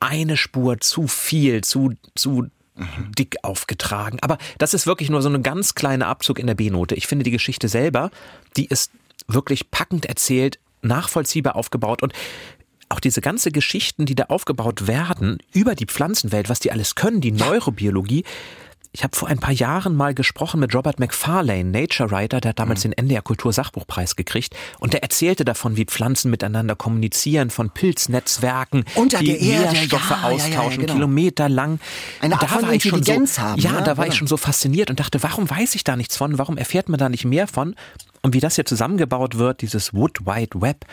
[0.00, 3.12] eine Spur zu viel, zu, zu mhm.
[3.18, 4.18] dick aufgetragen.
[4.20, 6.94] Aber das ist wirklich nur so ein ganz kleiner Abzug in der B-Note.
[6.94, 8.10] Ich finde die Geschichte selber,
[8.56, 8.90] die ist
[9.26, 12.12] wirklich packend erzählt, nachvollziehbar aufgebaut und
[12.90, 17.22] auch diese ganze Geschichten, die da aufgebaut werden über die Pflanzenwelt, was die alles können,
[17.22, 18.24] die Neurobiologie,
[18.94, 22.60] ich habe vor ein paar Jahren mal gesprochen mit Robert McFarlane, Nature Writer, der hat
[22.60, 22.90] damals mhm.
[22.90, 29.18] den NDR Kultursachbuchpreis gekriegt und der erzählte davon, wie Pflanzen miteinander kommunizieren, von Pilznetzwerken, Unter
[29.18, 30.92] die Nährstoffe ja, austauschen, ja, ja, genau.
[30.92, 31.80] kilometerlang.
[32.20, 33.60] Eine Art von Intelligenz so, haben.
[33.60, 36.38] Ja, da war ich schon so fasziniert und dachte, warum weiß ich da nichts von?
[36.38, 37.74] Warum erfährt man da nicht mehr von?
[38.22, 40.86] Und wie das hier zusammengebaut wird, dieses Wood Wide Web,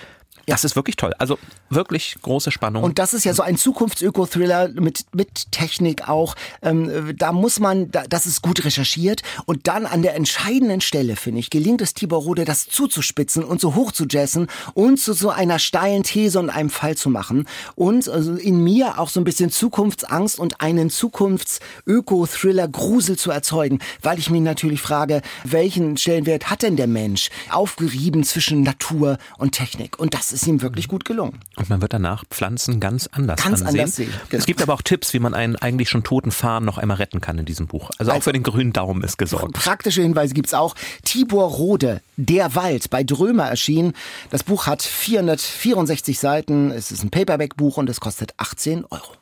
[0.51, 0.55] ja.
[0.55, 1.13] Das ist wirklich toll.
[1.17, 2.83] Also wirklich große Spannung.
[2.83, 6.35] Und das ist ja so ein Zukunftsöko-Thriller mit, mit Technik auch.
[6.61, 9.21] Ähm, da muss man, da, das ist gut recherchiert.
[9.45, 13.61] Und dann an der entscheidenden Stelle, finde ich, gelingt es Tibor Rode, das zuzuspitzen und
[13.61, 17.47] so hoch zu jessen und zu so einer steilen These und einem Fall zu machen.
[17.75, 23.79] Und also in mir auch so ein bisschen Zukunftsangst und einen Zukunfts-Öko-Thriller-Grusel zu erzeugen.
[24.01, 29.53] Weil ich mich natürlich frage, welchen Stellenwert hat denn der Mensch aufgerieben zwischen Natur und
[29.53, 29.97] Technik?
[29.97, 31.39] Und das ist ihm wirklich gut gelungen.
[31.55, 33.79] Und man wird danach Pflanzen ganz anders ganz ansehen.
[33.79, 34.13] Anders sehen.
[34.29, 34.39] Genau.
[34.39, 37.21] Es gibt aber auch Tipps, wie man einen eigentlich schon toten Farn noch einmal retten
[37.21, 37.89] kann in diesem Buch.
[37.97, 39.53] Also, also auch für den grünen Daumen ist gesorgt.
[39.53, 40.75] Praktische Hinweise gibt es auch.
[41.03, 43.93] Tibor Rode, Der Wald, bei Drömer erschienen.
[44.29, 46.71] Das Buch hat 464 Seiten.
[46.71, 49.13] Es ist ein Paperback-Buch und es kostet 18 Euro.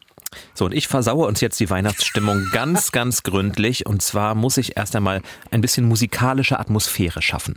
[0.54, 3.86] So, und ich versaue uns jetzt die Weihnachtsstimmung ganz, ganz gründlich.
[3.86, 7.56] Und zwar muss ich erst einmal ein bisschen musikalische Atmosphäre schaffen.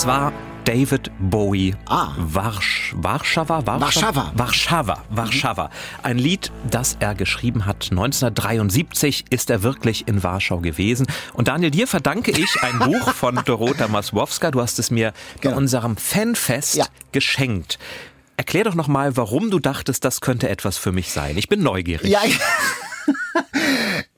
[0.00, 0.32] Das war
[0.64, 1.74] David Bowie.
[1.84, 2.14] Ah.
[2.16, 4.32] Warsch, Warschauer, Warschauer.
[4.34, 5.04] Warschauer.
[5.10, 5.68] Warschauer.
[6.02, 7.88] Ein Lied, das er geschrieben hat.
[7.90, 11.06] 1973 ist er wirklich in Warschau gewesen.
[11.34, 14.50] Und Daniel, dir verdanke ich ein Buch von Dorota Masłowska.
[14.50, 15.52] Du hast es mir genau.
[15.52, 16.86] bei unserem Fanfest ja.
[17.12, 17.78] geschenkt.
[18.38, 21.36] Erklär doch nochmal, warum du dachtest, das könnte etwas für mich sein.
[21.36, 22.08] Ich bin neugierig.
[22.08, 22.36] Ja, ja.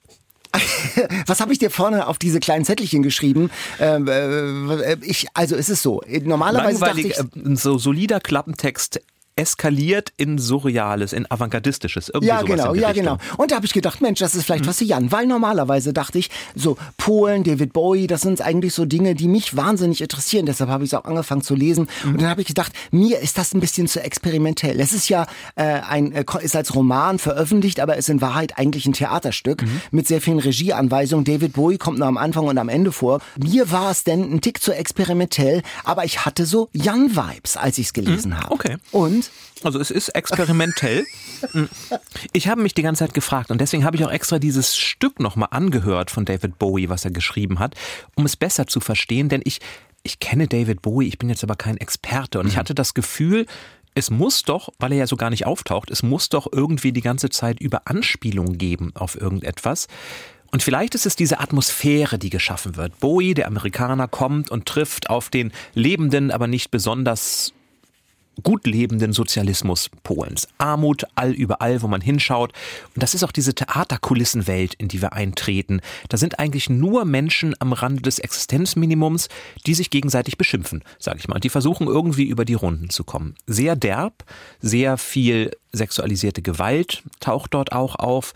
[1.27, 3.51] Was habe ich dir vorne auf diese kleinen Zettelchen geschrieben?
[3.81, 6.03] Ähm, äh, ich, also es ist so.
[6.23, 9.01] Normalerweise dachte ich, äh, so solider Klappentext
[9.37, 12.11] eskaliert in Surreales, in Avantgardistisches.
[12.11, 13.17] Irgendwie ja, genau, ja, genau.
[13.39, 14.69] Und da habe ich gedacht, Mensch, das ist vielleicht mhm.
[14.69, 18.85] was für Jan, weil normalerweise dachte ich, so Polen, David Bowie, das sind eigentlich so
[18.85, 20.45] Dinge, die mich wahnsinnig interessieren.
[20.45, 21.89] Deshalb habe ich es auch angefangen zu lesen.
[22.05, 22.13] Mhm.
[22.13, 24.79] Und dann habe ich gedacht, mir ist das ein bisschen zu experimentell.
[24.81, 28.85] Es ist ja äh, ein, äh, ist als Roman veröffentlicht, aber ist in Wahrheit eigentlich
[28.85, 29.81] ein Theaterstück mhm.
[29.91, 31.25] mit sehr vielen Regieanweisungen.
[31.25, 33.21] David Bowie kommt nur am Anfang und am Ende vor.
[33.39, 37.87] Mir war es denn ein Tick zu experimentell, aber ich hatte so Jan-Vibes, als ich
[37.87, 38.41] es gelesen mhm.
[38.41, 38.51] habe.
[38.53, 38.77] Okay.
[38.91, 39.67] Und Stimmt.
[39.67, 41.05] Also es ist experimentell.
[42.33, 45.19] Ich habe mich die ganze Zeit gefragt und deswegen habe ich auch extra dieses Stück
[45.19, 47.75] nochmal angehört von David Bowie, was er geschrieben hat,
[48.15, 49.59] um es besser zu verstehen, denn ich,
[50.05, 53.47] ich kenne David Bowie, ich bin jetzt aber kein Experte und ich hatte das Gefühl,
[53.95, 57.01] es muss doch, weil er ja so gar nicht auftaucht, es muss doch irgendwie die
[57.01, 59.89] ganze Zeit über Anspielungen geben auf irgendetwas.
[60.53, 63.01] Und vielleicht ist es diese Atmosphäre, die geschaffen wird.
[63.01, 67.53] Bowie, der Amerikaner, kommt und trifft auf den lebenden, aber nicht besonders
[68.43, 70.49] gut lebenden Sozialismus Polens.
[70.59, 72.53] Armut all überall, wo man hinschaut.
[72.95, 75.81] Und das ist auch diese Theaterkulissenwelt, in die wir eintreten.
[76.09, 79.29] Da sind eigentlich nur Menschen am Rande des Existenzminimums,
[79.67, 81.37] die sich gegenseitig beschimpfen, sage ich mal.
[81.37, 83.35] Und die versuchen irgendwie über die Runden zu kommen.
[83.47, 84.25] Sehr derb,
[84.61, 88.33] sehr viel sexualisierte Gewalt taucht dort auch auf.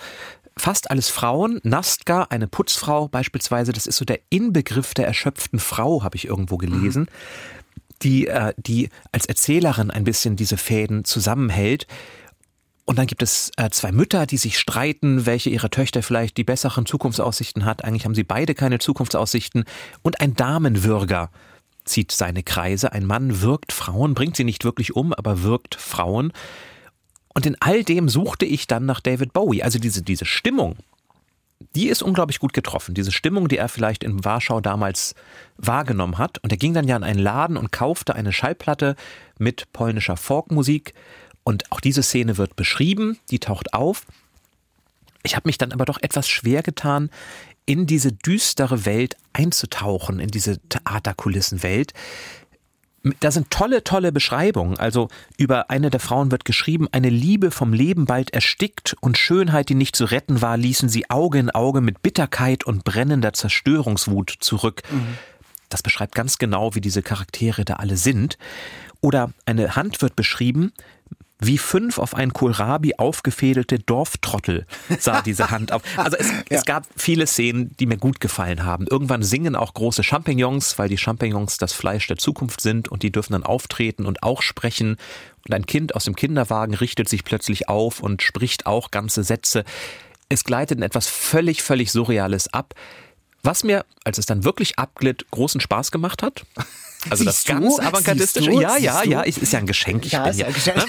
[0.59, 1.61] Fast alles Frauen.
[1.65, 6.57] Nastka, eine Putzfrau beispielsweise, das ist so der Inbegriff der erschöpften Frau, habe ich irgendwo
[6.57, 7.09] gelesen.
[8.03, 11.87] Die, äh, die als Erzählerin ein bisschen diese Fäden zusammenhält.
[12.85, 16.45] Und dann gibt es äh, zwei Mütter, die sich streiten, welche ihrer Töchter vielleicht die
[16.45, 17.85] besseren Zukunftsaussichten hat.
[17.85, 19.65] Eigentlich haben sie beide keine Zukunftsaussichten.
[20.03, 21.31] Und ein Damenwürger
[21.85, 22.93] zieht seine Kreise.
[22.93, 26.33] Ein Mann wirkt Frauen, bringt sie nicht wirklich um, aber wirkt Frauen.
[27.35, 29.63] Und in all dem suchte ich dann nach David Bowie.
[29.63, 30.77] Also diese, diese Stimmung,
[31.77, 32.95] die ist unglaublich gut getroffen.
[32.95, 35.15] Diese Stimmung, die er vielleicht in Warschau damals
[35.59, 36.39] wahrgenommen hat.
[36.39, 38.97] Und er ging dann ja in einen Laden und kaufte eine Schallplatte
[39.39, 40.95] mit polnischer Folkmusik.
[41.45, 44.07] Und auch diese Szene wird beschrieben, die taucht auf.
[45.23, 47.11] Ich habe mich dann aber doch etwas schwer getan,
[47.67, 51.93] in diese düstere Welt einzutauchen, in diese Theaterkulissenwelt
[53.21, 54.79] da sind tolle, tolle Beschreibungen.
[54.79, 59.69] Also über eine der Frauen wird geschrieben, eine Liebe vom Leben bald erstickt und Schönheit,
[59.69, 64.37] die nicht zu retten war, ließen sie Auge in Auge mit Bitterkeit und brennender Zerstörungswut
[64.41, 64.83] zurück.
[64.91, 65.19] Mhm.
[65.69, 68.39] Das beschreibt ganz genau, wie diese Charaktere da alle sind.
[69.01, 70.73] Oder eine Hand wird beschrieben,
[71.39, 74.67] wie fünf auf einen Kohlrabi aufgefädelte Dorftrottel
[74.99, 75.83] sah diese Hand auf.
[75.97, 76.43] Also es, ja.
[76.49, 78.87] es, gab viele Szenen, die mir gut gefallen haben.
[78.87, 83.13] Irgendwann singen auch große Champignons, weil die Champignons das Fleisch der Zukunft sind und die
[83.13, 84.97] dürfen dann auftreten und auch sprechen.
[85.47, 89.65] Und ein Kind aus dem Kinderwagen richtet sich plötzlich auf und spricht auch ganze Sätze.
[90.29, 92.75] Es gleitet in etwas völlig, völlig Surreales ab.
[93.47, 96.45] Was mir, als es dann wirklich abglitt, großen Spaß gemacht hat.
[97.09, 98.51] Also Siehst das ganz avantgardistische.
[98.51, 100.05] Ja, ja, ja, ich, ist ja ein Geschenk.
[100.05, 100.79] Ich, ja, bin ja, Geschenk.
[100.79, 100.85] Ne?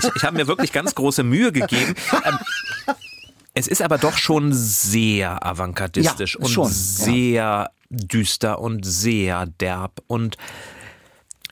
[0.00, 1.94] ich, ich habe mir wirklich ganz große Mühe gegeben.
[2.24, 2.38] Ähm,
[3.54, 7.70] es ist aber doch schon sehr avantgardistisch ja, und schon, sehr ja.
[7.88, 10.36] düster und sehr derb und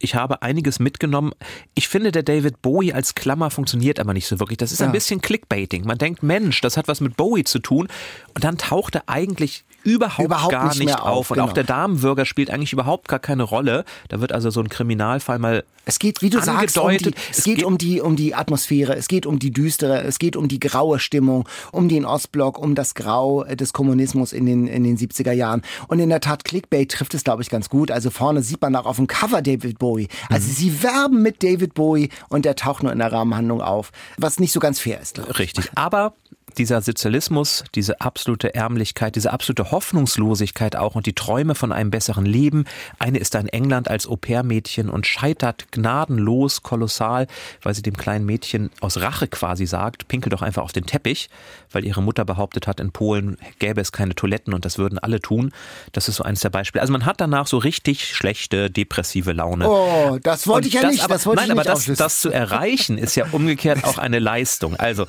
[0.00, 1.32] ich habe einiges mitgenommen.
[1.74, 4.58] Ich finde, der David Bowie als Klammer funktioniert aber nicht so wirklich.
[4.58, 4.86] Das ist ja.
[4.86, 5.84] ein bisschen Clickbaiting.
[5.84, 7.88] Man denkt, Mensch, das hat was mit Bowie zu tun.
[8.34, 11.06] Und dann taucht er eigentlich überhaupt, überhaupt gar nicht, nicht auf.
[11.06, 11.30] auf.
[11.30, 11.48] Und genau.
[11.48, 13.84] auch der Damenwürger spielt eigentlich überhaupt gar keine Rolle.
[14.08, 16.96] Da wird also so ein Kriminalfall mal es geht, wie du sagst, um die,
[17.30, 20.18] es, es geht, geht, um die, um die Atmosphäre, es geht um die düstere, es
[20.18, 24.66] geht um die graue Stimmung, um den Ostblock, um das Grau des Kommunismus in den,
[24.66, 25.62] in den 70er Jahren.
[25.86, 27.90] Und in der Tat, Clickbait trifft es, glaube ich, ganz gut.
[27.90, 30.08] Also vorne sieht man auch auf dem Cover David Bowie.
[30.28, 30.52] Also mhm.
[30.52, 34.52] sie werben mit David Bowie und der taucht nur in der Rahmenhandlung auf, was nicht
[34.52, 35.18] so ganz fair ist.
[35.38, 35.70] Richtig.
[35.74, 36.12] Aber
[36.58, 42.26] dieser Sozialismus, diese absolute Ärmlichkeit, diese absolute Hoffnungslosigkeit auch und die Träume von einem besseren
[42.26, 42.64] Leben.
[42.98, 47.26] Eine ist da in England als Au-pair-Mädchen und scheitert gnadenlos, kolossal,
[47.62, 51.30] weil sie dem kleinen Mädchen aus Rache quasi sagt, pinkel doch einfach auf den Teppich,
[51.70, 55.20] weil ihre Mutter behauptet hat, in Polen gäbe es keine Toiletten und das würden alle
[55.20, 55.52] tun.
[55.92, 56.80] Das ist so eines der Beispiele.
[56.80, 59.68] Also man hat danach so richtig schlechte, depressive Laune.
[59.68, 61.04] Oh, das wollte und ich ja das nicht.
[61.04, 64.18] Aber, das wollte nein, ich aber das, das zu erreichen ist ja umgekehrt auch eine
[64.18, 64.76] Leistung.
[64.76, 65.06] Also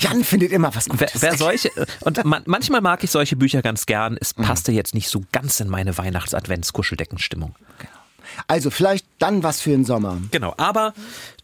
[0.00, 1.10] Jan findet immer was Gutes.
[1.14, 4.16] Wer, wer solche, und man, manchmal mag ich solche Bücher ganz gern.
[4.20, 4.42] Es mhm.
[4.42, 7.54] passte jetzt nicht so ganz in meine Weihnachts-Advents-Kuscheldeckenstimmung.
[7.78, 7.90] Genau.
[8.46, 10.18] Also vielleicht dann was für den Sommer.
[10.30, 10.94] Genau, aber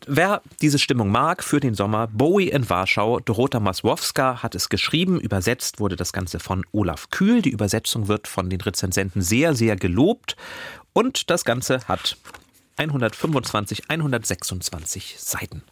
[0.06, 5.20] wer diese Stimmung mag für den Sommer, Bowie in Warschau, Dorota Masłowska hat es geschrieben,
[5.20, 7.42] übersetzt wurde das Ganze von Olaf Kühl.
[7.42, 10.36] Die Übersetzung wird von den Rezensenten sehr, sehr gelobt
[10.92, 12.16] und das Ganze hat
[12.76, 15.62] 125, 126 Seiten.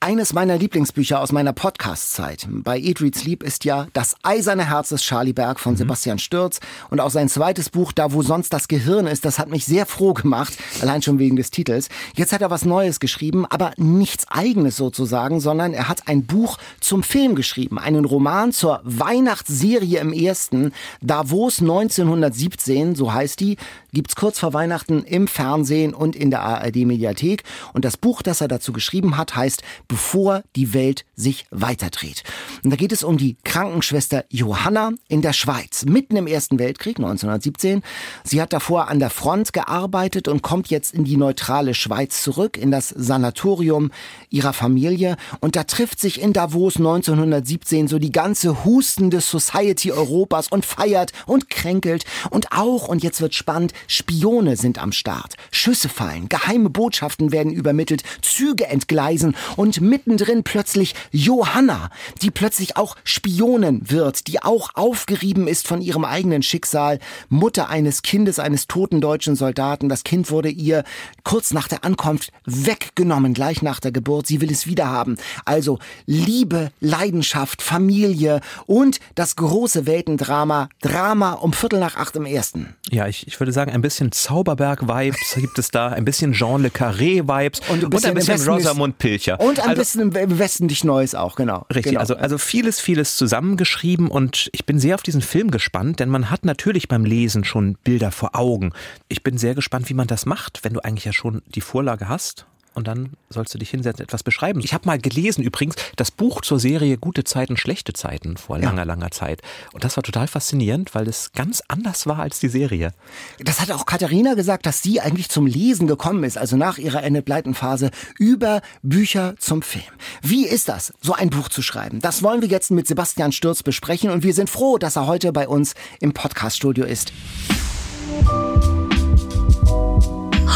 [0.00, 2.46] Eines meiner Lieblingsbücher aus meiner Podcast-Zeit.
[2.48, 5.78] Bei Eat, Read, Sleep ist ja Das eiserne Herz des Charlie Berg von mhm.
[5.78, 9.48] Sebastian Stürz und auch sein zweites Buch, Da wo sonst das Gehirn ist, das hat
[9.48, 11.88] mich sehr froh gemacht, allein schon wegen des Titels.
[12.14, 16.58] Jetzt hat er was Neues geschrieben, aber nichts eigenes sozusagen, sondern er hat ein Buch
[16.80, 23.56] zum Film geschrieben, einen Roman zur Weihnachtsserie im ersten, Davos 1917, so heißt die,
[23.92, 27.42] gibt's kurz vor Weihnachten im Fernsehen und in der ARD Mediathek
[27.74, 32.22] und das Buch, das er dazu geschrieben hat, heißt heißt Bevor die Welt sich weiterdreht.
[32.62, 36.98] Und da geht es um die Krankenschwester Johanna in der Schweiz, mitten im Ersten Weltkrieg
[36.98, 37.82] 1917.
[38.24, 42.56] Sie hat davor an der Front gearbeitet und kommt jetzt in die neutrale Schweiz zurück,
[42.56, 43.90] in das Sanatorium
[44.30, 45.16] ihrer Familie.
[45.40, 51.12] Und da trifft sich in Davos 1917 so die ganze hustende Society Europas und feiert
[51.26, 52.04] und kränkelt.
[52.30, 55.34] Und auch, und jetzt wird spannend, Spione sind am Start.
[55.50, 61.90] Schüsse fallen, geheime Botschaften werden übermittelt, Züge entgleisen und mittendrin plötzlich Johanna,
[62.22, 68.02] die plötzlich auch Spionin wird, die auch aufgerieben ist von ihrem eigenen Schicksal, Mutter eines
[68.02, 69.88] Kindes eines toten deutschen Soldaten.
[69.88, 70.84] Das Kind wurde ihr
[71.24, 74.26] kurz nach der Ankunft weggenommen, gleich nach der Geburt.
[74.26, 75.16] Sie will es wiederhaben.
[75.44, 82.74] Also Liebe, Leidenschaft, Familie und das große Weltendrama, Drama um Viertel nach acht im ersten.
[82.90, 86.70] Ja, ich, ich würde sagen, ein bisschen Zauberberg-Vibes gibt es da, ein bisschen Jean Le
[86.70, 89.40] Carré-Vibes Und ein bisschen ein Rosamund Pilcher.
[89.40, 91.66] Und ein also, bisschen im Westen dich Neues auch, genau.
[91.68, 92.00] Richtig, genau.
[92.00, 96.30] also, also vieles, vieles zusammengeschrieben und ich bin sehr auf diesen Film gespannt, denn man
[96.30, 98.72] hat natürlich beim Lesen schon Bilder vor Augen.
[99.08, 102.08] Ich bin sehr gespannt, wie man das macht, wenn du eigentlich ja schon die Vorlage
[102.08, 102.46] hast.
[102.78, 104.60] Und dann sollst du dich hinsetzen, etwas beschreiben.
[104.60, 108.84] Ich habe mal gelesen übrigens das Buch zur Serie Gute Zeiten, schlechte Zeiten vor langer,
[108.84, 109.42] langer Zeit.
[109.72, 112.94] Und das war total faszinierend, weil es ganz anders war als die Serie.
[113.40, 117.02] Das hat auch Katharina gesagt, dass sie eigentlich zum Lesen gekommen ist, also nach ihrer
[117.02, 119.82] Enid Blyton Phase, über Bücher zum Film.
[120.22, 121.98] Wie ist das, so ein Buch zu schreiben?
[121.98, 125.32] Das wollen wir jetzt mit Sebastian Stürz besprechen und wir sind froh, dass er heute
[125.32, 127.12] bei uns im Podcaststudio ist.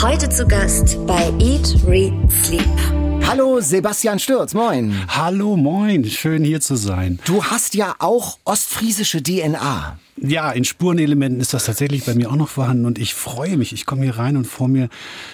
[0.00, 2.66] Heute zu Gast bei Eat, Read, Sleep.
[3.26, 4.94] Hallo Sebastian Stürz, moin.
[5.08, 7.20] Hallo, moin, schön hier zu sein.
[7.24, 9.98] Du hast ja auch ostfriesische DNA.
[10.16, 13.72] Ja, in Spurenelementen ist das tatsächlich bei mir auch noch vorhanden und ich freue mich.
[13.72, 14.88] Ich komme hier rein und vor mir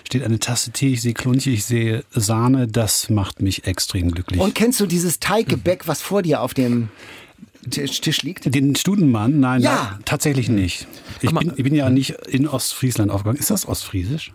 [0.06, 2.66] steht eine Tasse Tee, ich sehe Klunche, ich sehe Sahne.
[2.66, 4.40] Das macht mich extrem glücklich.
[4.40, 6.88] Und kennst du dieses Teiggebäck, was vor dir auf dem
[7.70, 8.54] Tisch, Tisch liegt?
[8.54, 9.40] den Studenmann?
[9.40, 9.90] Nein, Ja.
[9.92, 10.86] nein, tatsächlich nicht.
[11.20, 13.38] Ich bin, ich bin ja nicht in Ostfriesland aufgegangen.
[13.38, 14.32] Ist das Ostfriesisch?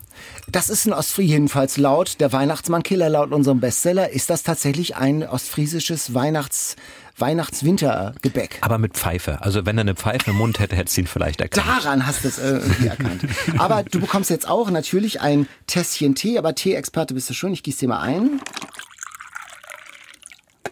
[0.52, 5.24] Das ist ein Ostfries, jedenfalls laut der Weihnachtsmann-Killer, laut unserem Bestseller, ist das tatsächlich ein
[5.28, 6.76] ostfriesisches Weihnachts-
[7.18, 8.58] Weihnachts-Wintergebäck.
[8.62, 9.42] Aber mit Pfeife.
[9.42, 11.66] Also wenn er eine Pfeife im Mund hätte, hättest du ihn vielleicht erkannt.
[11.68, 13.22] Daran hast du es äh, irgendwie erkannt.
[13.58, 17.54] Aber du bekommst jetzt auch natürlich ein Tässchen Tee, aber Tee-Experte bist du schon.
[17.54, 18.42] Ich gieße dir mal ein.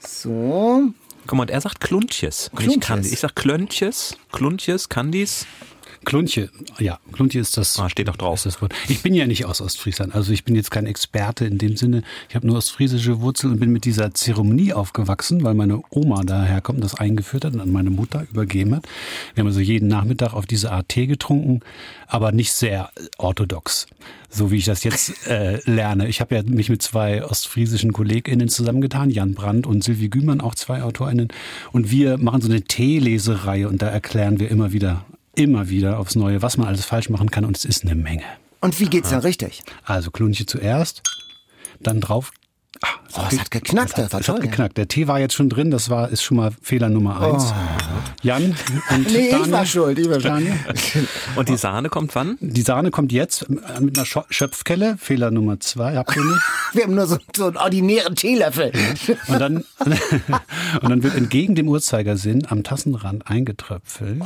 [0.06, 0.94] So.
[1.28, 2.50] Guck mal, und er sagt Kluntjes.
[2.56, 2.88] Kluntjes.
[2.88, 3.10] Kandi.
[3.10, 5.46] Ich sag Klöntjes, Kluntjes, Kandis.
[6.04, 7.78] Klunche, ja, Klunche ist das.
[7.80, 8.42] Ah, steht doch drauf.
[8.44, 8.74] Das Wort.
[8.88, 12.02] Ich bin ja nicht aus Ostfriesland, also ich bin jetzt kein Experte in dem Sinne.
[12.28, 16.78] Ich habe nur ostfriesische Wurzeln und bin mit dieser Zeremonie aufgewachsen, weil meine Oma daherkommt
[16.78, 18.88] und das eingeführt hat und an meine Mutter übergeben hat.
[19.36, 21.60] Wir haben also jeden Nachmittag auf diese Art Tee getrunken,
[22.08, 23.86] aber nicht sehr orthodox,
[24.30, 26.08] so wie ich das jetzt äh, lerne.
[26.08, 30.56] Ich habe ja mich mit zwei ostfriesischen KollegInnen zusammengetan, Jan Brandt und Sylvie Gümann, auch
[30.56, 31.28] zwei AutorInnen.
[31.72, 36.16] Und wir machen so eine Teelesereihe und da erklären wir immer wieder immer wieder aufs
[36.16, 38.24] Neue, was man alles falsch machen kann und es ist eine Menge.
[38.60, 39.64] Und wie geht's denn richtig?
[39.84, 41.02] Also Klunche zuerst,
[41.80, 42.32] dann drauf.
[42.84, 44.78] Ah, Oh, es hat geknackt, das hat, das hat geknackt.
[44.78, 47.54] Der Tee war jetzt schon drin, das war ist schon mal Fehler Nummer eins.
[48.24, 48.56] Jan und
[49.08, 49.10] Oh.
[49.12, 49.52] Nee, ich Daniel.
[49.52, 50.48] war schuld, ich war schuld.
[51.36, 52.38] Und die Sahne kommt wann?
[52.40, 54.98] Die Sahne kommt jetzt mit einer Schöpfkelle.
[54.98, 56.42] Fehler Nummer zwei, habt ihr nicht?
[56.74, 58.72] Wir haben nur so, so einen ordinären Teelöffel.
[59.28, 59.58] Und dann,
[60.82, 64.24] und dann wird entgegen dem Uhrzeigersinn am Tassenrand eingetröpfelt,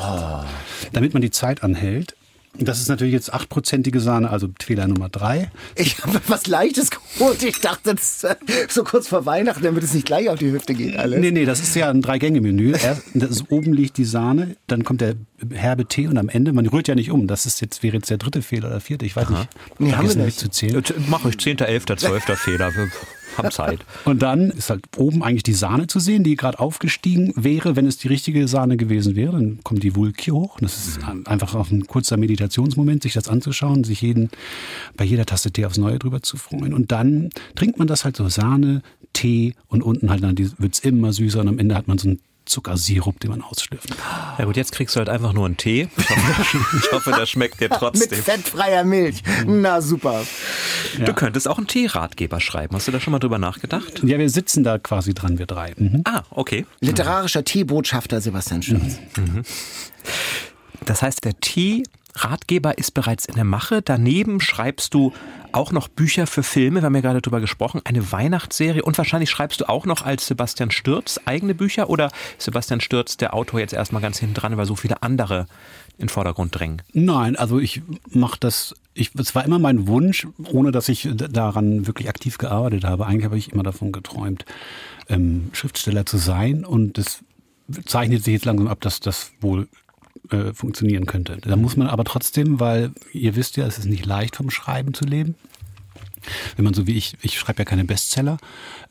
[0.93, 2.15] damit man die Zeit anhält.
[2.59, 5.51] Das ist natürlich jetzt achtprozentige Sahne, also Fehler Nummer drei.
[5.75, 7.43] Ich habe was Leichtes geholt.
[7.43, 10.73] Ich dachte, das ist so kurz vor Weihnachten, damit es nicht gleich auf die Hüfte
[10.73, 11.19] geht alles.
[11.19, 12.71] Nee, nee, das ist ja ein Drei-Gänge-Menü.
[12.73, 15.15] Erst- Das ist, oben liegt die Sahne, dann kommt der
[15.53, 17.27] herbe Tee und am Ende, man rührt ja nicht um.
[17.27, 19.49] Das ist jetzt, wäre jetzt der dritte Fehler oder vierte, ich weiß nicht.
[19.79, 20.25] Nee, haben wir nicht.
[20.25, 20.81] mitzuzählen.
[21.07, 22.23] Mach euch 10., 11., 12.
[22.37, 22.71] Fehler.
[23.37, 23.79] Haben Zeit.
[24.05, 27.85] Und dann ist halt oben eigentlich die Sahne zu sehen, die gerade aufgestiegen wäre, wenn
[27.87, 29.33] es die richtige Sahne gewesen wäre.
[29.33, 30.57] Dann kommt die Wulki hoch.
[30.59, 34.29] Das ist einfach auch ein kurzer Meditationsmoment, sich das anzuschauen, sich jeden,
[34.97, 36.73] bei jeder Tasse Tee aufs Neue drüber zu freuen.
[36.73, 38.81] Und dann trinkt man das halt so Sahne,
[39.13, 42.09] Tee und unten halt dann wird es immer süßer und am Ende hat man so
[42.09, 44.35] einen Zuckersirup, den man ausschlürfen kann.
[44.37, 45.87] Ja gut, jetzt kriegst du halt einfach nur einen Tee.
[45.97, 48.21] Ich hoffe, der schmeckt dir Mit trotzdem.
[48.23, 49.23] fettfreier Milch.
[49.45, 50.23] Na super.
[51.03, 52.75] Du könntest auch einen Teeratgeber schreiben.
[52.75, 54.01] Hast du da schon mal drüber nachgedacht?
[54.03, 55.73] Ja, wir sitzen da quasi dran, wir drei.
[55.77, 56.01] Mhm.
[56.05, 56.65] Ah, okay.
[56.79, 58.99] Literarischer Teebotschafter Sebastian Stürz.
[60.85, 61.83] Das heißt, der Tee
[62.15, 63.81] Ratgeber ist bereits in der Mache.
[63.81, 65.13] Daneben schreibst du
[65.51, 66.81] auch noch Bücher für Filme.
[66.81, 67.81] Wir haben ja gerade darüber gesprochen.
[67.83, 68.83] Eine Weihnachtsserie.
[68.83, 73.33] Und wahrscheinlich schreibst du auch noch als Sebastian Stürz eigene Bücher oder Sebastian Stürz der
[73.33, 75.45] Autor jetzt erstmal ganz hinten dran, weil so viele andere
[75.97, 76.81] in Vordergrund drängen?
[76.93, 81.85] Nein, also ich mache das ich, es war immer mein Wunsch, ohne dass ich daran
[81.85, 83.05] wirklich aktiv gearbeitet habe.
[83.05, 84.45] Eigentlich habe ich immer davon geträumt,
[85.09, 86.63] ähm, Schriftsteller zu sein.
[86.63, 87.19] Und das
[87.85, 89.67] zeichnet sich jetzt langsam ab, dass das wohl
[90.31, 91.37] äh, funktionieren könnte.
[91.41, 94.93] Da muss man aber trotzdem, weil ihr wisst ja, es ist nicht leicht vom Schreiben
[94.93, 95.35] zu leben.
[96.55, 98.37] Wenn man so wie ich, ich schreibe ja keine Bestseller,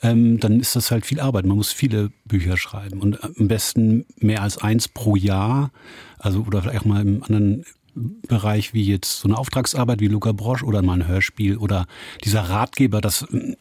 [0.02, 1.46] ähm, dann ist das halt viel Arbeit.
[1.46, 5.72] Man muss viele Bücher schreiben und am besten mehr als eins pro Jahr.
[6.18, 10.32] Also oder vielleicht auch mal im anderen Bereich wie jetzt so eine Auftragsarbeit wie Luca
[10.32, 11.86] Brosch oder mal ein Hörspiel oder
[12.24, 13.54] dieser Ratgeber, das äh,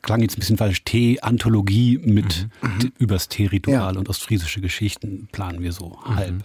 [0.00, 2.92] klang jetzt ein bisschen falsch, T-Anthologie mit mhm.
[2.98, 3.98] übers T-Ritual ja.
[3.98, 6.16] und ostfriesische Geschichten planen wir so mhm.
[6.16, 6.44] halb.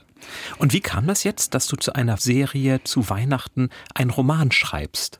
[0.57, 5.19] Und wie kam das jetzt, dass du zu einer Serie zu Weihnachten einen Roman schreibst?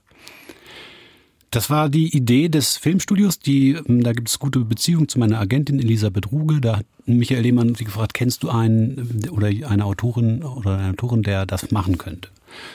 [1.52, 3.40] Das war die Idee des Filmstudios.
[3.40, 6.60] Die, ähm, da gibt es gute Beziehungen zu meiner Agentin Elisabeth Ruge.
[6.60, 10.90] Da hat Michael Lehmann sie gefragt, kennst du einen äh, oder eine Autorin oder eine
[10.90, 12.30] Autorin, der das machen könnte?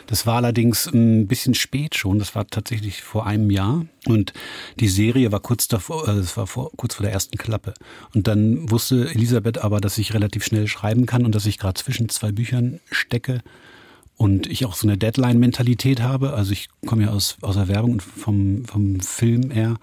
[0.06, 2.18] Das war allerdings ein bisschen spät schon.
[2.18, 3.87] Das war tatsächlich vor einem Jahr.
[4.06, 4.32] Und
[4.80, 7.74] die Serie war kurz davor, äh, es war vor, kurz vor der ersten Klappe.
[8.14, 11.80] Und dann wusste Elisabeth aber, dass ich relativ schnell schreiben kann und dass ich gerade
[11.80, 13.42] zwischen zwei Büchern stecke
[14.16, 16.35] und ich auch so eine Deadline-Mentalität habe.
[16.35, 19.76] Also ich komme ja aus, aus der Werbung und vom, vom Film eher.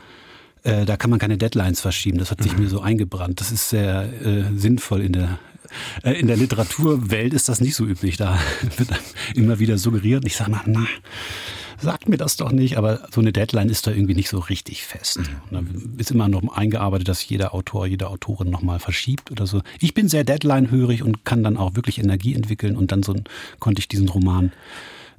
[0.64, 2.18] Äh, da kann man keine Deadlines verschieben.
[2.18, 2.64] Das hat sich mhm.
[2.64, 3.40] mir so eingebrannt.
[3.40, 5.40] Das ist sehr äh, sinnvoll in der
[6.04, 8.18] in der Literaturwelt ist das nicht so üblich.
[8.18, 8.40] Da
[8.78, 8.90] wird
[9.36, 10.26] immer wieder suggeriert.
[10.26, 10.86] Ich sage mal, na,
[11.82, 14.84] sagt mir das doch nicht, aber so eine Deadline ist da irgendwie nicht so richtig
[14.84, 15.18] fest.
[15.18, 19.62] Und dann ist immer noch eingearbeitet, dass jeder Autor, jede Autorin nochmal verschiebt oder so.
[19.80, 23.16] Ich bin sehr Deadline-hörig und kann dann auch wirklich Energie entwickeln und dann so
[23.60, 24.52] konnte ich diesen Roman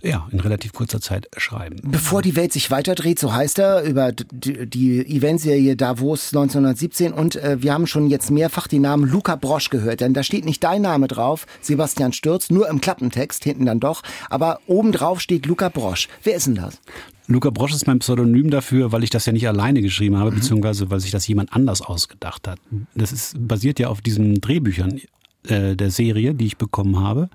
[0.03, 1.77] ja, in relativ kurzer Zeit schreiben.
[1.85, 7.63] Bevor die Welt sich weiterdreht, so heißt er, über die, Eventserie Davos 1917 und äh,
[7.63, 10.83] wir haben schon jetzt mehrfach den Namen Luca Brosch gehört, denn da steht nicht dein
[10.83, 15.69] Name drauf, Sebastian Stürz, nur im Klappentext, hinten dann doch, aber oben drauf steht Luca
[15.69, 16.09] Brosch.
[16.23, 16.81] Wer ist denn das?
[17.27, 20.37] Luca Brosch ist mein Pseudonym dafür, weil ich das ja nicht alleine geschrieben habe, mhm.
[20.37, 22.59] beziehungsweise weil sich das jemand anders ausgedacht hat.
[22.95, 25.01] Das ist basiert ja auf diesen Drehbüchern
[25.47, 27.31] äh, der Serie, die ich bekommen habe.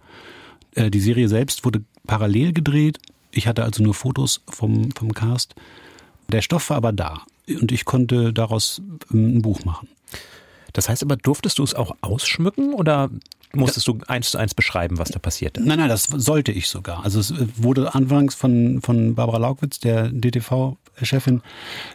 [0.76, 3.00] Äh, die Serie selbst wurde parallel gedreht.
[3.32, 5.56] Ich hatte also nur Fotos vom, vom Cast.
[6.32, 9.88] Der Stoff war aber da und ich konnte daraus ähm, ein Buch machen.
[10.74, 13.10] Das heißt aber, durftest du es auch ausschmücken oder
[13.54, 15.62] musstest du eins zu eins beschreiben, was da passierte?
[15.62, 17.06] Nein, nein, das sollte ich sogar.
[17.06, 21.42] Also es wurde anfangs von, von Barbara Laukwitz, der DTV-Chefin,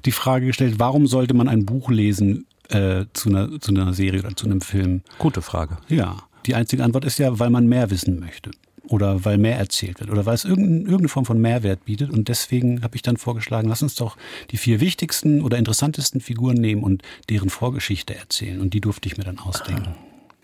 [0.07, 4.21] die Frage gestellt, warum sollte man ein Buch lesen äh, zu, einer, zu einer Serie
[4.21, 5.03] oder zu einem Film?
[5.19, 5.77] Gute Frage.
[5.89, 6.17] Ja.
[6.47, 8.51] Die einzige Antwort ist ja, weil man mehr wissen möchte
[8.91, 12.11] oder weil mehr erzählt wird oder weil es irgendeine Form von Mehrwert bietet.
[12.11, 14.17] Und deswegen habe ich dann vorgeschlagen, lass uns doch
[14.51, 18.61] die vier wichtigsten oder interessantesten Figuren nehmen und deren Vorgeschichte erzählen.
[18.61, 19.95] Und die durfte ich mir dann ausdenken.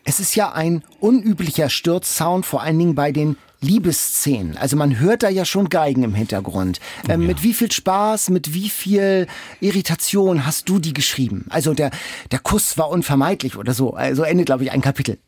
[0.05, 4.57] Es ist ja ein unüblicher Sturzsound, vor allen Dingen bei den Liebesszenen.
[4.57, 6.79] Also man hört da ja schon Geigen im Hintergrund.
[7.09, 7.27] Oh ähm, ja.
[7.27, 9.27] Mit wie viel Spaß, mit wie viel
[9.61, 11.47] Irritation hast du die geschrieben?
[11.49, 11.91] Also der,
[12.31, 13.95] der Kuss war unvermeidlich oder so.
[13.95, 15.19] Also endet, glaube ich, ein Kapitel.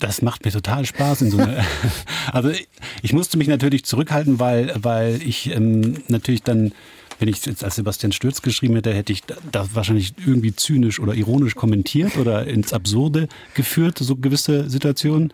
[0.00, 1.22] Das macht mir total Spaß.
[1.22, 1.64] In so einer
[2.32, 2.50] also
[3.02, 6.72] ich musste mich natürlich zurückhalten, weil, weil ich ähm, natürlich dann,
[7.18, 11.14] wenn ich jetzt als Sebastian Stürz geschrieben hätte, hätte ich das wahrscheinlich irgendwie zynisch oder
[11.14, 15.32] ironisch kommentiert oder ins Absurde geführt, so gewisse Situationen.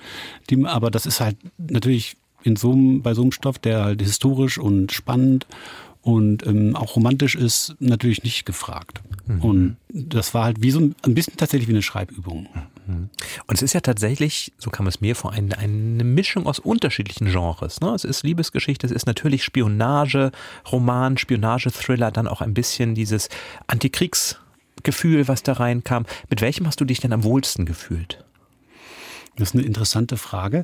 [0.50, 4.02] Die, aber das ist halt natürlich in so einem, bei so einem Stoff, der halt
[4.02, 5.46] historisch und spannend
[6.06, 9.02] und ähm, auch romantisch ist, natürlich nicht gefragt.
[9.26, 9.40] Mhm.
[9.40, 12.46] Und das war halt wie so ein, ein bisschen tatsächlich wie eine Schreibübung.
[12.86, 13.10] Mhm.
[13.48, 17.26] Und es ist ja tatsächlich, so kam es mir vor, eine, eine Mischung aus unterschiedlichen
[17.32, 17.80] Genres.
[17.80, 17.88] Ne?
[17.88, 20.30] Es ist Liebesgeschichte, es ist natürlich Spionage,
[20.70, 23.28] Roman, Spionage-Thriller, dann auch ein bisschen dieses
[23.66, 26.06] Antikriegsgefühl, was da reinkam.
[26.30, 28.24] Mit welchem hast du dich denn am wohlsten gefühlt?
[29.34, 30.62] Das ist eine interessante Frage.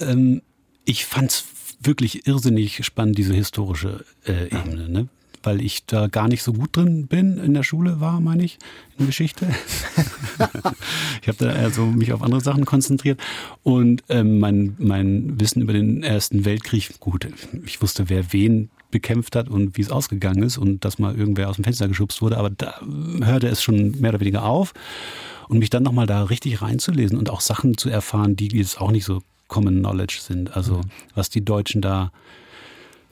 [0.00, 0.42] Ähm,
[0.84, 1.44] ich fand es
[1.84, 4.88] wirklich irrsinnig spannend, diese historische äh, Ebene.
[4.88, 5.08] Ne?
[5.42, 8.58] weil ich da gar nicht so gut drin bin in der Schule war, meine ich,
[8.98, 9.48] in Geschichte.
[11.22, 13.20] ich habe da also mich auf andere Sachen konzentriert
[13.62, 17.28] und ähm, mein, mein Wissen über den Ersten Weltkrieg, gut,
[17.64, 21.48] ich wusste, wer wen bekämpft hat und wie es ausgegangen ist und dass mal irgendwer
[21.48, 22.80] aus dem Fenster geschubst wurde, aber da
[23.22, 24.74] hörte es schon mehr oder weniger auf
[25.48, 28.90] und mich dann nochmal da richtig reinzulesen und auch Sachen zu erfahren, die jetzt auch
[28.90, 30.56] nicht so Common Knowledge sind.
[30.56, 30.90] Also mhm.
[31.14, 32.10] was die Deutschen da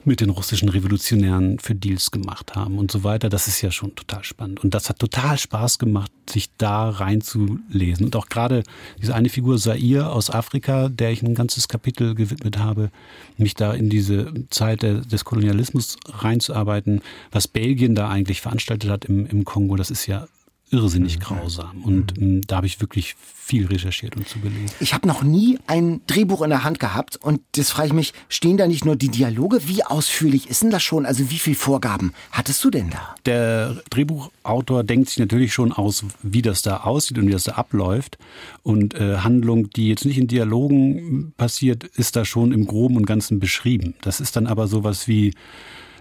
[0.03, 3.29] mit den russischen Revolutionären für Deals gemacht haben und so weiter.
[3.29, 4.63] Das ist ja schon total spannend.
[4.63, 8.05] Und das hat total Spaß gemacht, sich da reinzulesen.
[8.05, 8.63] Und auch gerade
[8.99, 12.89] diese eine Figur Sair aus Afrika, der ich ein ganzes Kapitel gewidmet habe,
[13.37, 17.01] mich da in diese Zeit des Kolonialismus reinzuarbeiten,
[17.31, 20.27] was Belgien da eigentlich veranstaltet hat im, im Kongo, das ist ja
[20.71, 21.23] irrsinnig mhm.
[21.23, 21.83] grausam.
[21.83, 24.71] Und ähm, da habe ich wirklich viel recherchiert und zugelesen.
[24.79, 28.13] Ich habe noch nie ein Drehbuch in der Hand gehabt und das frage ich mich,
[28.29, 29.67] stehen da nicht nur die Dialoge?
[29.67, 31.05] Wie ausführlich ist denn das schon?
[31.05, 33.15] Also wie viele Vorgaben hattest du denn da?
[33.25, 37.53] Der Drehbuchautor denkt sich natürlich schon aus, wie das da aussieht und wie das da
[37.53, 38.17] abläuft.
[38.63, 43.05] Und äh, Handlung, die jetzt nicht in Dialogen passiert, ist da schon im Groben und
[43.05, 43.95] Ganzen beschrieben.
[44.01, 45.33] Das ist dann aber sowas wie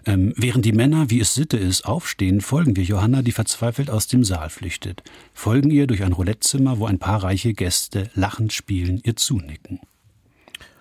[0.07, 4.07] ähm, während die Männer, wie es Sitte ist, aufstehen, folgen wir Johanna, die verzweifelt aus
[4.07, 5.03] dem Saal flüchtet.
[5.34, 9.80] Folgen ihr durch ein Roulettezimmer, wo ein paar reiche Gäste lachend spielen, ihr zunicken.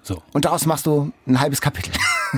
[0.02, 0.24] So.
[0.34, 1.92] Und daraus machst du ein halbes Kapitel.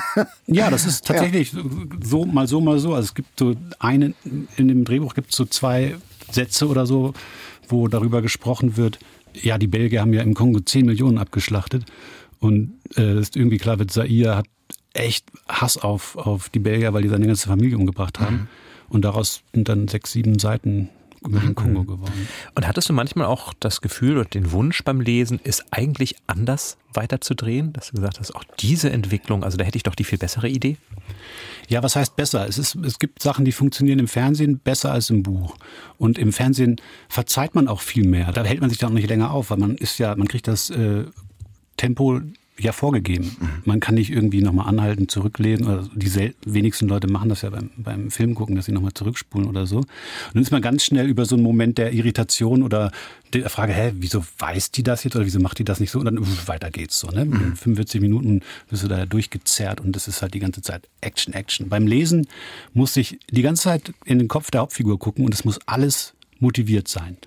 [0.48, 1.62] ja, das ist tatsächlich ja.
[2.02, 2.94] so, mal so, mal so.
[2.94, 4.14] Also es gibt so eine,
[4.58, 5.96] in dem Drehbuch gibt es so zwei
[6.32, 7.14] Sätze oder so,
[7.68, 9.00] wo darüber gesprochen wird,
[9.34, 11.86] ja, die Belgier haben ja im Kongo 10 Millionen abgeschlachtet.
[12.42, 14.48] Und äh, ist irgendwie klar wird, Zaire hat
[14.94, 18.36] echt Hass auf, auf die Belgier, weil die seine ganze Familie umgebracht haben.
[18.36, 18.48] Mhm.
[18.90, 20.90] Und daraus sind dann sechs, sieben Seiten
[21.24, 21.88] über den Kongo mhm.
[21.88, 22.28] geworden.
[22.56, 26.78] Und hattest du manchmal auch das Gefühl oder den Wunsch beim Lesen, es eigentlich anders
[26.94, 27.74] weiterzudrehen?
[27.74, 30.50] Dass du gesagt hast, auch diese Entwicklung, also da hätte ich doch die viel bessere
[30.50, 30.78] Idee?
[31.70, 32.48] Ja, was heißt besser?
[32.48, 35.56] Es, ist, es gibt Sachen, die funktionieren im Fernsehen besser als im Buch.
[35.98, 38.32] Und im Fernsehen verzeiht man auch viel mehr.
[38.32, 40.48] Da hält man sich dann auch nicht länger auf, weil man ist ja, man kriegt
[40.48, 41.06] das äh,
[41.82, 42.22] Tempo
[42.60, 43.36] ja vorgegeben.
[43.66, 45.66] Man kann nicht irgendwie nochmal anhalten, zurücklesen.
[45.66, 49.50] Oder die wenigsten Leute machen das ja beim, beim Film gucken, dass sie nochmal zurückspulen
[49.50, 49.78] oder so.
[49.78, 49.88] Und
[50.36, 52.92] dann ist man ganz schnell über so einen Moment der Irritation oder
[53.34, 55.98] der Frage, hä, wieso weiß die das jetzt oder wieso macht die das nicht so?
[55.98, 57.08] Und dann uff, weiter geht's so.
[57.08, 57.24] Ne?
[57.24, 61.34] In 45 Minuten bist du da durchgezerrt und das ist halt die ganze Zeit Action,
[61.34, 61.68] Action.
[61.68, 62.28] Beim Lesen
[62.76, 66.14] muss ich die ganze Zeit in den Kopf der Hauptfigur gucken und es muss alles
[66.40, 67.18] motiviert sein.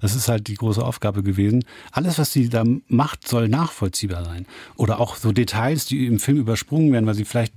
[0.00, 1.64] Das ist halt die große Aufgabe gewesen.
[1.92, 4.46] Alles, was sie da macht, soll nachvollziehbar sein.
[4.76, 7.52] Oder auch so Details, die im Film übersprungen werden, weil sie vielleicht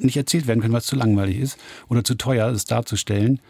[0.00, 3.40] nicht erzählt werden können, weil es zu langweilig ist oder zu teuer ist darzustellen.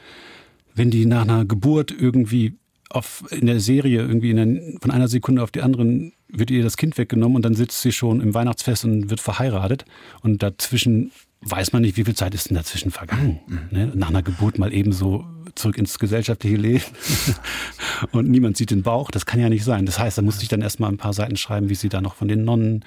[0.74, 2.54] Wenn die nach einer Geburt irgendwie
[2.90, 6.76] auf, in der Serie irgendwie der, von einer Sekunde auf die anderen wird ihr das
[6.76, 9.84] Kind weggenommen und dann sitzt sie schon im Weihnachtsfest und wird verheiratet
[10.22, 11.12] und dazwischen
[11.46, 13.40] weiß man nicht, wie viel Zeit ist denn dazwischen vergangen.
[13.46, 13.58] Mhm.
[13.70, 13.92] Ne?
[13.94, 15.24] Nach einer Geburt mal eben so
[15.54, 16.84] zurück ins gesellschaftliche Leben
[18.12, 19.10] und niemand sieht den Bauch.
[19.10, 19.86] Das kann ja nicht sein.
[19.86, 22.14] Das heißt, da musste ich dann erstmal ein paar Seiten schreiben, wie sie da noch
[22.14, 22.84] von den Nonnen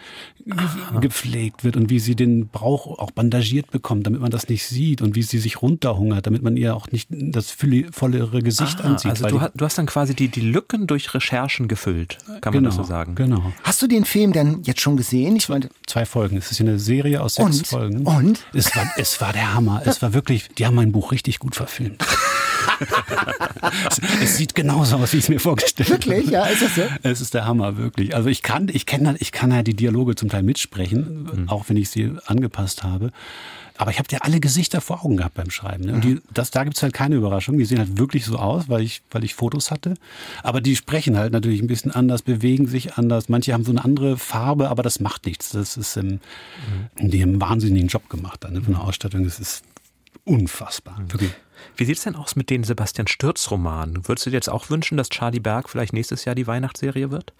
[0.49, 0.99] Aha.
[0.99, 5.01] gepflegt wird und wie sie den Bauch auch bandagiert bekommt, damit man das nicht sieht
[5.01, 7.55] und wie sie sich runterhungert, damit man ihr auch nicht das
[7.91, 9.12] vollere Gesicht Aha, ansieht.
[9.12, 12.64] Also du, du, hast dann quasi die, die Lücken durch Recherchen gefüllt, kann genau, man
[12.66, 13.16] das so sagen.
[13.16, 13.53] Genau.
[13.64, 15.36] Hast du den Film denn jetzt schon gesehen?
[15.36, 16.38] Ich meine, zwei Folgen.
[16.38, 17.68] Es ist eine Serie aus sechs und?
[17.68, 18.05] Folgen.
[18.05, 18.45] Und?
[18.53, 19.81] Es war, es war der Hammer.
[19.85, 22.03] Es war wirklich, die haben mein Buch richtig gut verfilmt.
[24.21, 26.05] es sieht genauso aus, wie ich es mir vorgestellt habe.
[26.05, 26.29] Wirklich?
[26.29, 26.81] Ja, ist das so?
[27.03, 28.15] Es ist der Hammer, wirklich.
[28.15, 31.49] Also ich kann, ich kenne, ich kann ja die Dialoge zum Teil mitsprechen, mhm.
[31.49, 33.11] auch wenn ich sie angepasst habe.
[33.78, 35.86] Aber ich habe ja alle Gesichter vor Augen gehabt beim Schreiben.
[35.86, 35.93] Ne?
[35.93, 37.57] Und die, das, da gibt's halt keine Überraschung.
[37.57, 39.93] Die sehen halt wirklich so aus, weil ich, weil ich Fotos hatte.
[40.43, 43.30] Aber die sprechen halt natürlich ein bisschen anders, bewegen sich anders.
[43.30, 45.49] Manche haben so eine andere Farbe, aber das macht nichts.
[45.49, 46.19] Das ist, ähm,
[46.99, 47.09] mhm.
[47.11, 49.23] die haben einen wahnsinnigen Job gemacht ne, von der Ausstattung.
[49.23, 49.63] Das ist
[50.25, 50.99] unfassbar.
[50.99, 51.32] Mhm.
[51.76, 54.08] Wie sieht es denn aus mit den Sebastian Stürz-Romanen?
[54.08, 57.34] Würdest du dir jetzt auch wünschen, dass Charlie Berg vielleicht nächstes Jahr die Weihnachtsserie wird?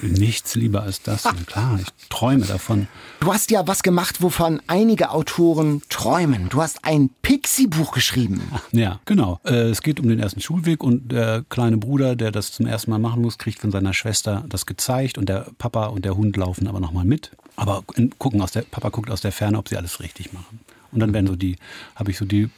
[0.00, 1.24] Nichts lieber als das.
[1.46, 2.88] Klar, ich träume davon.
[3.20, 6.48] Du hast ja was gemacht, wovon einige Autoren träumen.
[6.48, 8.42] Du hast ein Pixie-Buch geschrieben.
[8.72, 9.40] Ja, genau.
[9.44, 12.90] Äh, es geht um den ersten Schulweg und der kleine Bruder, der das zum ersten
[12.90, 16.36] Mal machen muss, kriegt von seiner Schwester das gezeigt und der Papa und der Hund
[16.36, 17.30] laufen aber nochmal mit.
[17.56, 17.82] Aber
[18.18, 20.60] gucken aus der, Papa guckt aus der Ferne, ob sie alles richtig machen.
[20.92, 21.56] Und dann werden so die,
[21.94, 22.50] habe ich so die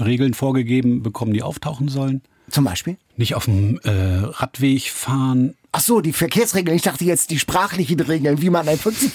[0.00, 2.22] Regeln vorgegeben bekommen, die auftauchen sollen.
[2.50, 2.96] Zum Beispiel?
[3.16, 5.54] Nicht auf dem äh, Radweg fahren.
[5.72, 6.76] Ach so, die Verkehrsregeln.
[6.76, 9.12] Ich dachte jetzt die sprachlichen Regeln, wie man ein Prinzip.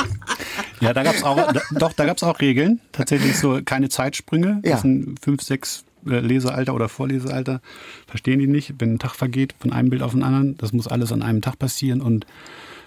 [0.80, 2.80] ja, da gab's auch, da, doch, da gab's auch Regeln.
[2.92, 4.60] Tatsächlich so keine Zeitsprünge.
[4.64, 4.72] Ja.
[4.72, 7.60] Das sind fünf, sechs äh, Lesealter oder Vorlesealter.
[8.06, 10.56] Verstehen die nicht, wenn ein Tag vergeht von einem Bild auf den anderen.
[10.58, 12.24] Das muss alles an einem Tag passieren und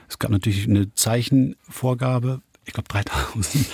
[0.10, 3.66] es gab natürlich eine Zeichenvorgabe, ich glaube 3000.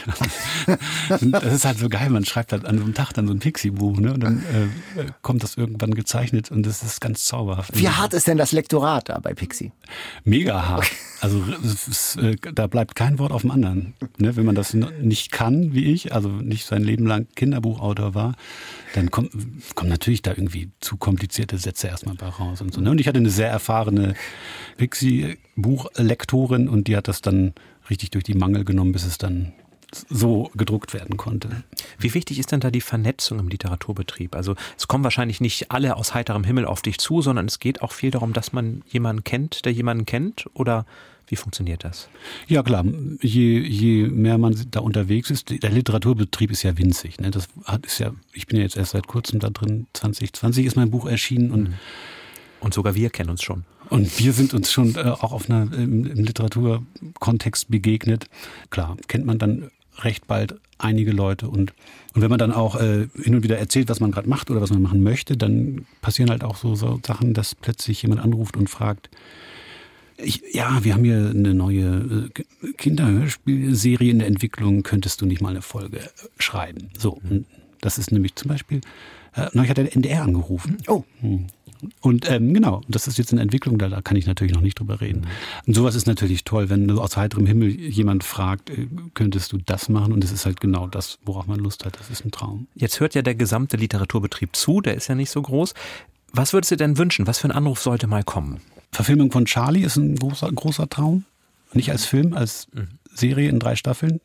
[1.31, 3.39] das ist halt so geil, man schreibt halt an so einem Tag dann so ein
[3.39, 4.13] Pixie-Buch ne?
[4.13, 7.71] und dann äh, kommt das irgendwann gezeichnet und das ist ganz zauberhaft.
[7.77, 9.71] Wie hart ist denn das Lektorat da bei Pixie?
[10.23, 10.85] Mega hart.
[11.21, 13.95] Also es, äh, da bleibt kein Wort auf dem anderen.
[14.17, 14.35] Ne?
[14.35, 18.35] Wenn man das nicht kann, wie ich, also nicht sein Leben lang Kinderbuchautor war,
[18.93, 19.31] dann kommt,
[19.73, 22.79] kommen natürlich da irgendwie zu komplizierte Sätze erstmal bei raus und so.
[22.79, 22.91] Ne?
[22.91, 24.13] Und ich hatte eine sehr erfahrene
[24.77, 27.53] Pixie-Buchlektorin und die hat das dann
[27.89, 29.53] richtig durch die Mangel genommen, bis es dann
[30.09, 31.63] so gedruckt werden konnte.
[31.99, 34.35] Wie wichtig ist denn da die Vernetzung im Literaturbetrieb?
[34.35, 37.81] Also es kommen wahrscheinlich nicht alle aus heiterem Himmel auf dich zu, sondern es geht
[37.81, 40.85] auch viel darum, dass man jemanden kennt, der jemanden kennt oder
[41.27, 42.09] wie funktioniert das?
[42.47, 42.83] Ja klar,
[43.21, 47.19] je, je mehr man da unterwegs ist, der Literaturbetrieb ist ja winzig.
[47.19, 47.31] Ne?
[47.31, 50.75] Das hat, ist ja, ich bin ja jetzt erst seit kurzem da drin, 2020 ist
[50.75, 51.73] mein Buch erschienen und mhm.
[52.59, 53.63] und sogar wir kennen uns schon.
[53.89, 58.27] Und wir sind uns schon äh, auch auf einer, im, im Literaturkontext begegnet.
[58.69, 59.69] Klar, kennt man dann
[59.99, 61.73] recht bald einige Leute und
[62.13, 64.61] und wenn man dann auch äh, hin und wieder erzählt, was man gerade macht oder
[64.61, 68.55] was man machen möchte, dann passieren halt auch so, so Sachen, dass plötzlich jemand anruft
[68.55, 69.09] und fragt,
[70.17, 74.83] ich, ja, wir haben hier eine neue äh, Kinderhörspielserie in der Entwicklung.
[74.83, 76.01] Könntest du nicht mal eine Folge
[76.37, 76.89] schreiben?
[76.97, 77.45] So, und
[77.81, 78.81] das ist nämlich zum Beispiel,
[79.35, 80.77] äh, neulich hat der NDR angerufen.
[80.87, 81.03] Oh.
[81.21, 81.47] Hm.
[82.01, 84.79] Und ähm, genau, das ist jetzt in Entwicklung, da, da kann ich natürlich noch nicht
[84.79, 85.27] drüber reden.
[85.65, 89.89] Und sowas ist natürlich toll, wenn aus heiterem Himmel jemand fragt, äh, könntest du das
[89.89, 90.13] machen?
[90.13, 91.99] Und es ist halt genau das, worauf man Lust hat.
[91.99, 92.67] Das ist ein Traum.
[92.75, 95.73] Jetzt hört ja der gesamte Literaturbetrieb zu, der ist ja nicht so groß.
[96.31, 97.27] Was würdest du denn wünschen?
[97.27, 98.59] Was für ein Anruf sollte mal kommen?
[98.91, 101.25] Verfilmung von Charlie ist ein großer, großer Traum.
[101.73, 102.87] Nicht als Film, als mhm.
[103.13, 104.19] Serie in drei Staffeln.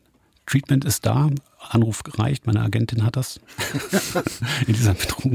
[0.49, 1.29] Treatment ist da.
[1.69, 2.47] Anruf gereicht.
[2.47, 3.39] Meine Agentin hat das.
[4.67, 5.33] in dieser Betrug.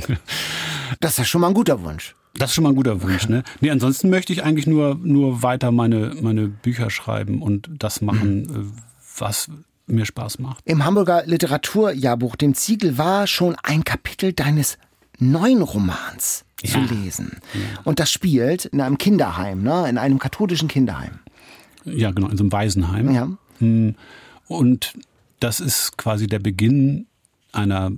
[1.00, 2.14] Das ist ja schon mal ein guter Wunsch.
[2.34, 3.44] Das ist schon mal ein guter Wunsch, ne?
[3.60, 8.42] Nee, ansonsten möchte ich eigentlich nur, nur weiter meine, meine Bücher schreiben und das machen,
[8.42, 8.72] mhm.
[9.18, 9.48] was
[9.86, 10.62] mir Spaß macht.
[10.64, 14.78] Im Hamburger Literaturjahrbuch, dem Ziegel, war schon ein Kapitel deines
[15.18, 16.70] neuen Romans ja.
[16.70, 17.38] zu lesen.
[17.52, 17.80] Ja.
[17.84, 19.88] Und das spielt in einem Kinderheim, ne?
[19.88, 21.20] in einem katholischen Kinderheim.
[21.84, 23.14] Ja, genau, in so einem Waisenheim.
[23.14, 23.28] Ja.
[23.58, 23.94] Hm.
[24.48, 24.94] Und
[25.40, 27.06] das ist quasi der Beginn
[27.52, 27.92] einer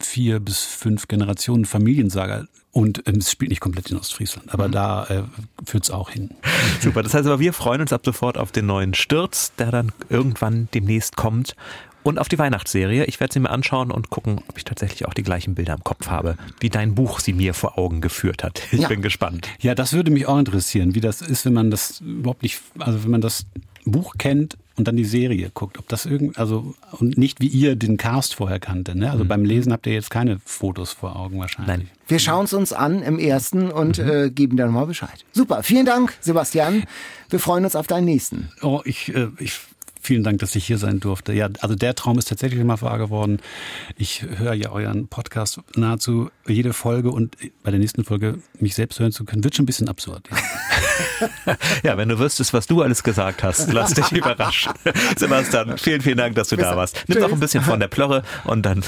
[0.00, 2.46] vier bis fünf Generationen Familiensaga.
[2.70, 4.72] Und ähm, es spielt nicht komplett in Ostfriesland, aber mhm.
[4.72, 5.22] da äh,
[5.64, 6.30] führt es auch hin.
[6.80, 9.90] Super, das heißt aber, wir freuen uns ab sofort auf den neuen Sturz, der dann
[10.10, 11.56] irgendwann demnächst kommt
[12.02, 13.04] und auf die Weihnachtsserie.
[13.06, 15.82] Ich werde sie mir anschauen und gucken, ob ich tatsächlich auch die gleichen Bilder im
[15.82, 18.62] Kopf habe, wie dein Buch sie mir vor Augen geführt hat.
[18.70, 18.88] Ich ja.
[18.88, 19.48] bin gespannt.
[19.60, 23.02] Ja, das würde mich auch interessieren, wie das ist, wenn man das überhaupt nicht, also
[23.02, 23.46] wenn man das
[23.84, 27.76] Buch kennt und dann die Serie guckt, ob das irgend, also und nicht wie ihr
[27.76, 28.96] den Cast vorher kannte.
[28.96, 29.10] Ne?
[29.10, 29.28] Also mhm.
[29.28, 31.76] beim Lesen habt ihr jetzt keine Fotos vor Augen wahrscheinlich.
[31.76, 31.90] Nein.
[32.06, 34.08] Wir schauen es uns an im ersten und mhm.
[34.08, 35.24] äh, geben dann mal Bescheid.
[35.32, 36.84] Super, vielen Dank, Sebastian.
[37.28, 38.50] Wir freuen uns auf deinen nächsten.
[38.62, 39.60] Oh, ich, äh, ich
[40.00, 41.32] Vielen Dank, dass ich hier sein durfte.
[41.32, 43.40] Ja, also der Traum ist tatsächlich immer wahr geworden.
[43.96, 49.00] Ich höre ja euren Podcast nahezu jede Folge und bei der nächsten Folge mich selbst
[49.00, 50.28] hören zu können, wird schon ein bisschen absurd.
[50.30, 50.36] Ja,
[51.82, 54.72] ja wenn du wüsstest, was du alles gesagt hast, lass dich überraschen.
[55.16, 57.04] Sebastian, vielen, vielen Dank, dass du Bis da warst.
[57.06, 58.82] Nimm doch ein bisschen von der Plörre und dann.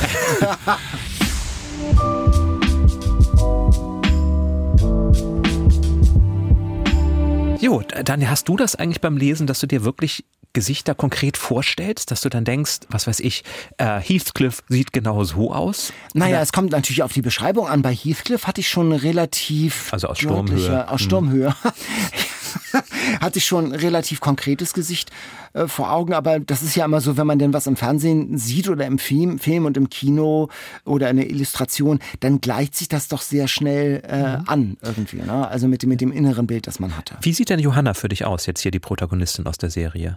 [7.61, 12.11] Jo, Daniel, hast du das eigentlich beim Lesen, dass du dir wirklich Gesichter konkret vorstellst,
[12.11, 13.45] dass du dann denkst, was weiß ich,
[13.79, 15.93] äh, Heathcliff sieht genau so aus?
[16.13, 16.43] Naja, Oder?
[16.43, 17.83] es kommt natürlich auf die Beschreibung an.
[17.83, 19.93] Bei Heathcliff hatte ich schon relativ.
[19.93, 20.89] Also aus Sturmhöhe.
[20.89, 21.55] Aus Sturmhöhe.
[21.63, 21.73] Hm.
[23.21, 25.11] hatte ich schon ein relativ konkretes Gesicht
[25.53, 28.39] äh, vor Augen, aber das ist ja immer so, wenn man denn was im Fernsehen
[28.39, 30.49] sieht oder im Film, Film und im Kino
[30.85, 34.45] oder eine Illustration, dann gleicht sich das doch sehr schnell äh, mhm.
[34.47, 35.49] an irgendwie, ne?
[35.49, 37.17] also mit, mit dem inneren Bild, das man hatte.
[37.23, 40.17] Wie sieht denn Johanna für dich aus, jetzt hier die Protagonistin aus der Serie?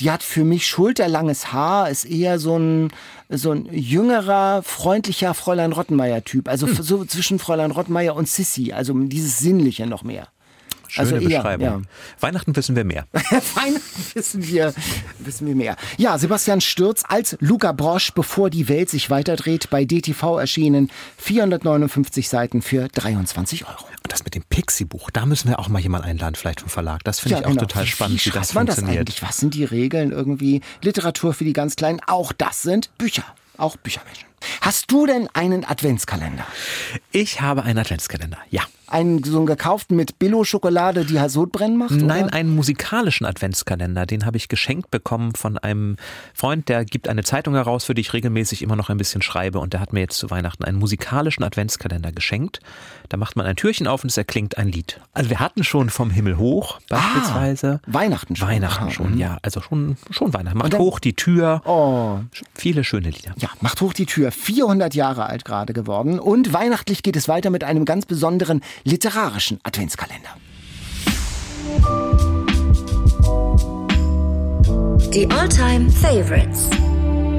[0.00, 2.92] Die hat für mich schulterlanges Haar, ist eher so ein,
[3.28, 6.48] so ein jüngerer, freundlicher Fräulein Rottenmeier-Typ.
[6.48, 6.76] Also hm.
[6.76, 10.28] so zwischen Fräulein Rottenmeier und Sissy, also dieses Sinnliche noch mehr.
[10.88, 11.66] Schöne also Beschreibung.
[11.66, 11.80] Ja.
[12.20, 13.06] Weihnachten wissen wir mehr.
[13.12, 14.74] Weihnachten wissen wir,
[15.18, 15.76] wissen wir mehr.
[15.96, 20.90] Ja, Sebastian Stürz als Luca Brosch, bevor die Welt sich weiterdreht, bei DTV erschienen.
[21.18, 23.84] 459 Seiten für 23 Euro.
[24.02, 27.04] Und das mit dem Pixie-Buch, da müssen wir auch mal jemanden einladen, vielleicht vom Verlag.
[27.04, 27.62] Das finde ja, ich auch genau.
[27.62, 28.78] total spannend, wie, wie das funktioniert.
[28.88, 29.22] Das eigentlich?
[29.22, 30.62] Was sind die Regeln irgendwie?
[30.82, 33.24] Literatur für die ganz Kleinen, auch das sind Bücher.
[33.58, 34.28] Auch Büchermenschen.
[34.60, 36.46] Hast du denn einen Adventskalender?
[37.10, 38.62] Ich habe einen Adventskalender, ja.
[38.90, 41.92] Einen so einen gekauften mit Billo-Schokolade, die halt Sodbrennen macht?
[41.92, 42.34] Nein, oder?
[42.34, 44.06] einen musikalischen Adventskalender.
[44.06, 45.96] Den habe ich geschenkt bekommen von einem
[46.34, 49.58] Freund, der gibt eine Zeitung heraus, für die ich regelmäßig immer noch ein bisschen schreibe.
[49.60, 52.60] Und der hat mir jetzt zu Weihnachten einen musikalischen Adventskalender geschenkt.
[53.08, 55.00] Da macht man ein Türchen auf und es erklingt ein Lied.
[55.12, 57.80] Also wir hatten schon vom Himmel hoch beispielsweise.
[57.86, 58.48] Ah, Weihnachten schon.
[58.48, 59.18] Weihnachten schon, mhm.
[59.18, 59.38] ja.
[59.42, 60.58] Also schon, schon Weihnachten.
[60.58, 61.62] Macht dann, hoch die Tür.
[61.64, 62.18] Oh.
[62.54, 63.32] Viele schöne Lieder.
[63.38, 64.30] Ja, macht hoch die Tür.
[64.30, 66.18] 400 Jahre alt gerade geworden.
[66.18, 70.36] Und weihnachtlich geht es weiter mit einem ganz besonderen literarischen Adventskalender.
[75.12, 76.68] Die Alltime Favorites.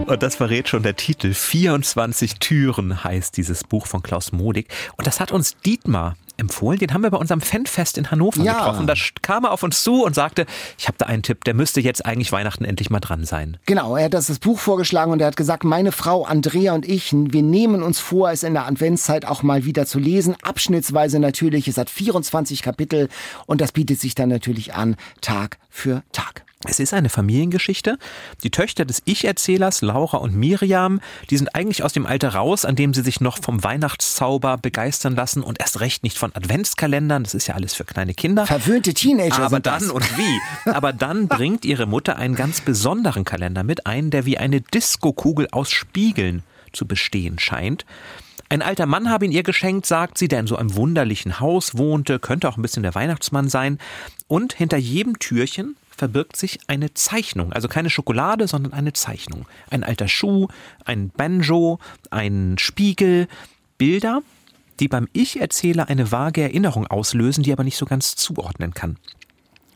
[0.07, 1.33] Und das verrät schon der Titel.
[1.33, 4.67] 24 Türen heißt dieses Buch von Klaus Modig.
[4.97, 6.79] Und das hat uns Dietmar empfohlen.
[6.79, 8.53] Den haben wir bei unserem Fanfest in Hannover Ja.
[8.53, 8.87] getroffen.
[8.87, 10.45] Da kam er auf uns zu und sagte,
[10.77, 13.57] ich habe da einen Tipp, der müsste jetzt eigentlich Weihnachten endlich mal dran sein.
[13.65, 16.87] Genau, er hat das, das Buch vorgeschlagen und er hat gesagt, meine Frau Andrea und
[16.87, 20.35] ich, wir nehmen uns vor, es in der Adventszeit auch mal wieder zu lesen.
[20.41, 21.67] Abschnittsweise natürlich.
[21.67, 23.09] Es hat 24 Kapitel
[23.45, 26.43] und das bietet sich dann natürlich an, Tag für Tag.
[26.68, 27.97] Es ist eine Familiengeschichte.
[28.43, 30.99] Die Töchter des Ich-Erzählers, Laura und Miriam,
[31.30, 35.16] die sind eigentlich aus dem Alter raus, an dem sie sich noch vom Weihnachtszauber begeistern
[35.16, 37.24] lassen und erst recht nicht von Adventskalendern.
[37.24, 38.45] Das ist ja alles für kleine Kinder.
[38.45, 39.84] Verwöhnte Teenager Aber sind das.
[39.84, 40.70] dann und wie?
[40.70, 45.47] Aber dann bringt ihre Mutter einen ganz besonderen Kalender mit ein, der wie eine Diskokugel
[45.51, 46.43] aus Spiegeln
[46.74, 47.86] zu bestehen scheint.
[48.49, 51.78] Ein alter Mann habe ihn ihr geschenkt, sagt sie, der in so einem wunderlichen Haus
[51.78, 53.78] wohnte, könnte auch ein bisschen der Weihnachtsmann sein.
[54.28, 59.45] Und hinter jedem Türchen verbirgt sich eine Zeichnung, also keine Schokolade, sondern eine Zeichnung.
[59.70, 60.47] Ein alter Schuh,
[60.86, 61.80] ein Banjo,
[62.10, 63.28] ein Spiegel,
[63.78, 64.22] Bilder,
[64.80, 68.97] die beim Ich-Erzähler eine vage Erinnerung auslösen, die er aber nicht so ganz zuordnen kann.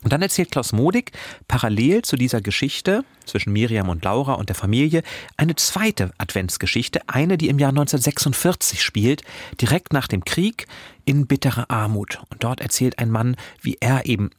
[0.01, 1.11] Und dann erzählt Klaus Modig
[1.47, 5.03] parallel zu dieser Geschichte zwischen Miriam und Laura und der Familie
[5.37, 9.23] eine zweite Adventsgeschichte, eine, die im Jahr 1946 spielt,
[9.61, 10.67] direkt nach dem Krieg
[11.05, 12.21] in bitterer Armut.
[12.29, 14.29] Und dort erzählt ein Mann, wie er eben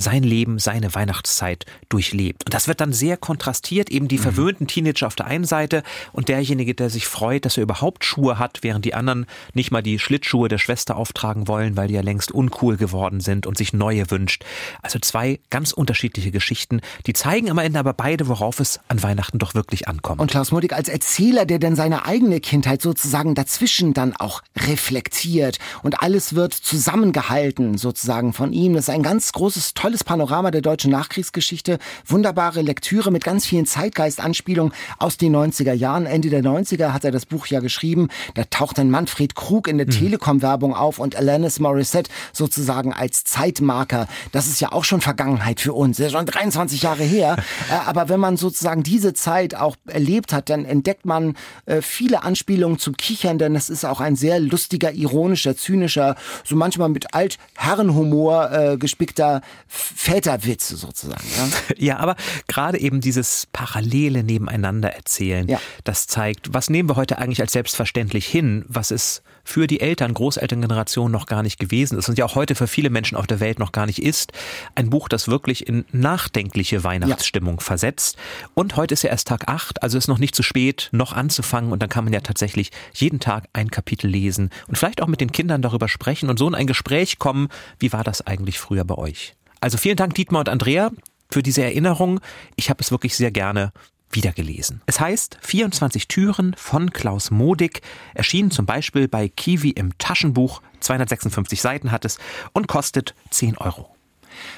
[0.00, 2.44] sein Leben, seine Weihnachtszeit durchlebt.
[2.46, 5.82] Und das wird dann sehr kontrastiert, eben die verwöhnten Teenager auf der einen Seite
[6.12, 9.82] und derjenige, der sich freut, dass er überhaupt Schuhe hat, während die anderen nicht mal
[9.82, 13.72] die Schlittschuhe der Schwester auftragen wollen, weil die ja längst uncool geworden sind und sich
[13.72, 14.44] neue wünscht.
[14.82, 19.38] Also zwei ganz unterschiedliche Geschichten, die zeigen am Ende aber beide, worauf es an Weihnachten
[19.38, 20.20] doch wirklich ankommt.
[20.20, 25.58] Und Klaus Modig als Erzähler, der dann seine eigene Kindheit sozusagen dazwischen dann auch reflektiert
[25.82, 28.74] und alles wird zusammengehalten sozusagen von ihm.
[28.74, 31.78] Das ist ein ganz großes, tolles Panorama der deutschen Nachkriegsgeschichte.
[32.06, 36.06] Wunderbare Lektüre mit ganz vielen Zeitgeist-Anspielungen aus den 90er Jahren.
[36.06, 38.08] Ende der 90er hat er das Buch ja geschrieben.
[38.34, 44.08] Da taucht dann Manfred Krug in der Telekom-Werbung auf und Alanis Morissette sozusagen als Zeitmarker.
[44.32, 45.96] Das ist ja auch schon Vergangenheit für uns.
[45.96, 47.36] Das ist schon 23 Jahre her.
[47.70, 51.36] Äh, Aber wenn man sozusagen diese Zeit auch erlebt hat, dann entdeckt man
[51.66, 56.56] äh, viele Anspielungen zum Kichern, denn es ist auch ein sehr lustiger, ironischer, zynischer, so
[56.56, 59.42] manchmal mit Altherrenhumor äh, gespickter
[59.80, 61.24] Väterwitz sozusagen.
[61.36, 61.48] Ja?
[61.90, 62.16] Ja, aber
[62.46, 65.60] gerade eben dieses parallele Nebeneinander erzählen, Ja.
[65.84, 70.12] das zeigt, was nehmen wir heute eigentlich als selbstverständlich hin, was es für die Eltern,
[70.14, 73.40] Großelterngeneration noch gar nicht gewesen ist und ja auch heute für viele Menschen auf der
[73.40, 74.32] Welt noch gar nicht ist.
[74.74, 78.16] Ein Buch, das wirklich in nachdenkliche Weihnachtsstimmung versetzt.
[78.54, 81.72] Und heute ist ja erst Tag 8, also ist noch nicht zu spät, noch anzufangen
[81.72, 85.20] und dann kann man ja tatsächlich jeden Tag ein Kapitel lesen und vielleicht auch mit
[85.20, 88.84] den Kindern darüber sprechen und so in ein Gespräch kommen, wie war das eigentlich früher
[88.84, 89.34] bei euch?
[89.60, 90.90] Also vielen Dank Dietmar und Andrea
[91.30, 92.20] für diese Erinnerung.
[92.56, 93.72] Ich habe es wirklich sehr gerne
[94.10, 94.82] wiedergelesen.
[94.86, 97.82] Es heißt 24 Türen von Klaus Modig,
[98.14, 102.18] erschienen zum Beispiel bei Kiwi im Taschenbuch, 256 Seiten hat es
[102.52, 103.94] und kostet 10 Euro.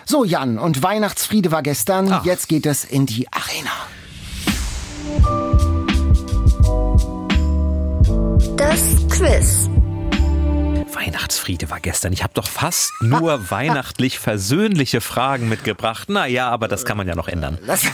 [0.04, 2.10] So, Jan, und Weihnachtsfriede war gestern.
[2.12, 2.24] Ach.
[2.24, 3.70] Jetzt geht es in die Arena.
[11.42, 12.12] Weihnachtsfriede war gestern.
[12.12, 16.08] Ich habe doch fast nur weihnachtlich versöhnliche Fragen mitgebracht.
[16.08, 17.58] Na ja, aber das kann man ja noch ändern.
[17.66, 17.84] Das,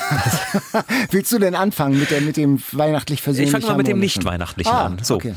[1.11, 3.59] willst du denn anfangen mit, der, mit dem weihnachtlich versöhnlichen?
[3.59, 4.21] Ich fange mal mit dem harmonischen?
[4.21, 4.99] nicht-weihnachtlichen ah, an.
[5.03, 5.17] So.
[5.17, 5.35] Okay.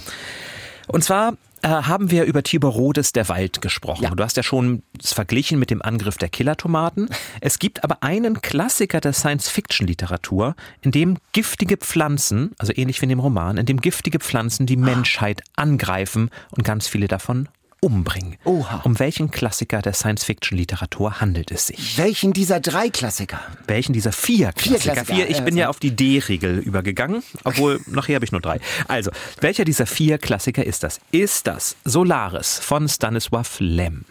[0.88, 4.04] Und zwar äh, haben wir über Tibor Rodes Der Wald gesprochen.
[4.04, 4.10] Ja.
[4.10, 7.10] Du hast ja schon es verglichen mit dem Angriff der Killertomaten.
[7.40, 13.10] Es gibt aber einen Klassiker der Science-Fiction-Literatur, in dem giftige Pflanzen, also ähnlich wie in
[13.10, 17.48] dem Roman, in dem giftige Pflanzen die Menschheit angreifen und ganz viele davon
[17.82, 18.38] umbringen.
[18.46, 18.82] Oha.
[18.84, 21.98] Um welchen Klassiker der Science-Fiction-Literatur handelt es sich?
[21.98, 23.40] Welchen dieser drei Klassiker?
[23.68, 24.94] Welchen dieser vier Vier Klassiker?
[24.94, 28.60] Klassiker, Vier, ich bin ja auf die D-Regel übergegangen, obwohl nachher habe ich nur drei.
[28.88, 31.02] Also, welcher dieser vier Klassiker ist das?
[31.12, 34.06] Ist das Solaris von Stanislaw Lem?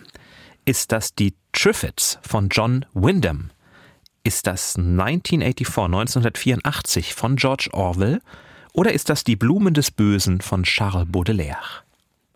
[0.64, 3.50] Ist das die Triffids von John Wyndham?
[4.24, 8.20] Ist das 1984, 1984 von George Orwell?
[8.72, 11.84] Oder ist das die Blumen des Bösen von Charles Baudelaire?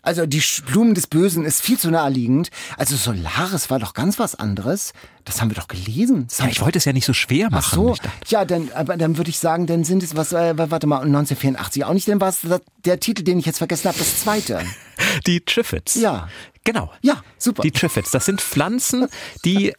[0.05, 2.51] Also die Blumen des Bösen ist viel zu naheliegend.
[2.77, 4.93] Also Solaris war doch ganz was anderes.
[5.25, 6.29] Das haben wir doch gelesen.
[6.39, 7.75] Ja, ich wollte es ja nicht so schwer Ach machen.
[7.75, 10.55] so, Ich dachte, ja, dann, aber dann würde ich sagen, dann sind es was, äh,
[10.57, 12.41] warte mal, 1984 auch nicht, dann war es
[12.85, 14.61] der Titel, den ich jetzt vergessen habe, das zweite.
[15.27, 15.95] Die Triffids.
[15.95, 16.29] Ja.
[16.65, 16.91] Genau.
[17.03, 17.63] Ja, super.
[17.63, 19.09] Die Triffids, das sind Pflanzen,
[19.45, 19.75] die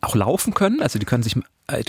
[0.00, 1.36] auch laufen können, also die können sich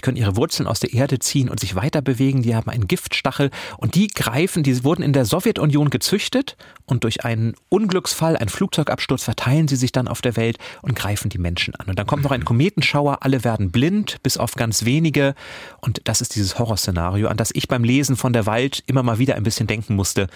[0.02, 2.42] können ihre Wurzeln aus der Erde ziehen und sich weiter bewegen.
[2.42, 7.24] Die haben einen Giftstachel und die greifen, die wurden in der Sowjetunion gezüchtet und durch
[7.24, 11.76] einen Unglücksfall, einen Flugzeugabsturz verteilen sie sich dann auf der Welt und greifen die Menschen
[11.76, 11.88] an.
[11.88, 15.36] Und dann kommt noch ein Kometenschauer, alle werden blind, bis auf ganz wenige.
[15.82, 19.20] Und das ist dieses Horrorszenario, an das ich beim Lesen von der Wald immer mal
[19.20, 20.28] wieder ein bisschen denken musste.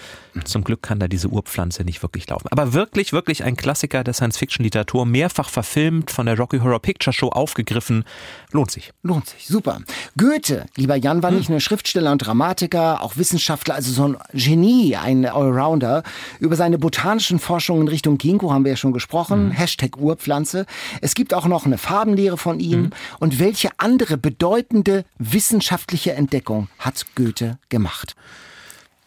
[0.44, 2.48] Zum Glück kann da diese Urpflanze nicht wirklich laufen.
[2.50, 7.28] Aber wirklich, wirklich ein Klassiker der Science-Fiction-Literatur, mehrfach verfilmt, von der Rocky Horror Picture Show
[7.28, 8.04] aufgegriffen.
[8.52, 8.92] Lohnt sich.
[9.02, 9.80] Lohnt sich, super.
[10.16, 14.96] Goethe, lieber Jan, war nicht nur Schriftsteller und Dramatiker, auch Wissenschaftler, also so ein Genie,
[14.96, 16.02] ein Allrounder.
[16.40, 19.50] Über seine botanischen Forschungen in Richtung Ginkgo haben wir ja schon gesprochen.
[19.50, 20.66] Hashtag Urpflanze.
[21.00, 22.90] Es gibt auch noch eine Farbenlehre von ihm.
[23.20, 28.14] Und welche andere bedeutende wissenschaftliche Entdeckung hat Goethe gemacht?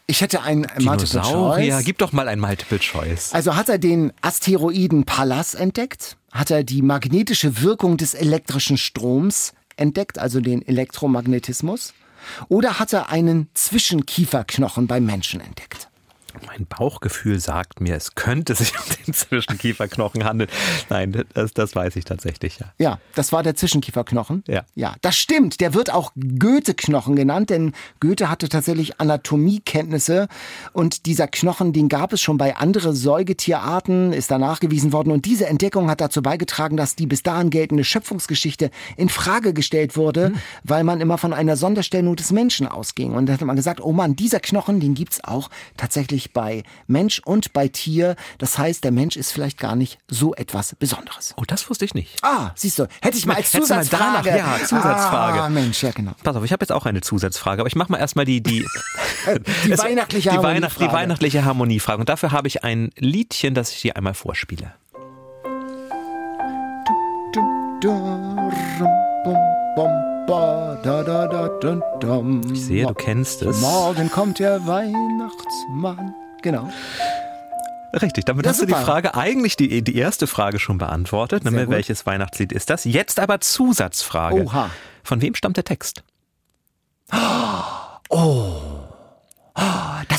[0.10, 1.84] Ich hätte ein Multiple Choice.
[1.84, 3.34] gib doch mal ein Multiple Choice.
[3.34, 6.16] Also hat er den Asteroiden Pallas entdeckt?
[6.32, 11.94] Hat er die magnetische Wirkung des elektrischen Stroms entdeckt, also den Elektromagnetismus?
[12.50, 15.90] Oder hat er einen Zwischenkieferknochen beim Menschen entdeckt?
[16.46, 20.50] Mein Bauchgefühl sagt mir, es könnte sich um den Zwischenkieferknochen handeln.
[20.90, 22.74] Nein, das, das weiß ich tatsächlich, ja.
[22.78, 24.44] Ja, das war der Zwischenkieferknochen.
[24.48, 24.64] Ja.
[24.76, 25.60] Ja, das stimmt.
[25.62, 30.28] Der wird auch Goethe-Knochen genannt, denn Goethe hatte tatsächlich Anatomiekenntnisse
[30.74, 35.26] und dieser Knochen, den gab es schon bei anderen Säugetierarten, ist da nachgewiesen worden und
[35.26, 40.34] diese Entdeckung hat dazu beigetragen, dass die bis dahin geltende Schöpfungsgeschichte in Frage gestellt wurde,
[40.64, 43.14] weil man immer von einer Sonderstellung des Menschen ausging.
[43.14, 47.20] Und da hat man gesagt, oh Mann, dieser Knochen, den gibt's auch tatsächlich bei Mensch
[47.26, 48.16] und bei Tier.
[48.38, 51.34] Das heißt, der Mensch ist vielleicht gar nicht so etwas Besonderes.
[51.38, 52.18] Oh, das wusste ich nicht.
[52.24, 54.30] Ah, siehst du, hätte ich mal als du mal Zusatzfrage.
[54.32, 55.42] danach- ja, Zusatzfrage.
[55.44, 56.12] Ah, Mensch, ja genau.
[56.24, 58.66] Pass auf, ich habe jetzt auch eine Zusatzfrage, aber ich mache mal erstmal die die,
[59.66, 60.94] Die Es- weihnachtliche die, Weihnacht, die Harmoniefrage.
[60.94, 62.00] weihnachtliche Harmoniefrage.
[62.00, 64.74] Und dafür habe ich ein Liedchen, das ich dir einmal vorspiele.
[72.54, 73.62] Ich sehe, du kennst es.
[73.62, 76.14] Morgen kommt der Weihnachtsmann.
[76.42, 76.70] Genau.
[77.94, 78.74] Richtig, damit Ja, hast du die.
[78.74, 81.44] Frage, eigentlich die, die erste Frage schon beantwortet.
[81.44, 81.76] Sehr Nämlich, gut.
[81.76, 82.84] welches Weihnachtslied ist das?
[82.84, 84.44] Jetzt aber Zusatzfrage.
[84.44, 84.70] Oha.
[85.04, 86.04] Von wem stammt der Text?
[87.10, 87.20] Das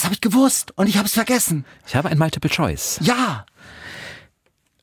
[0.05, 1.67] habe ich gewusst und ich habe es vergessen.
[1.87, 2.99] Ich habe ein Multiple Choice.
[3.03, 3.45] Ja,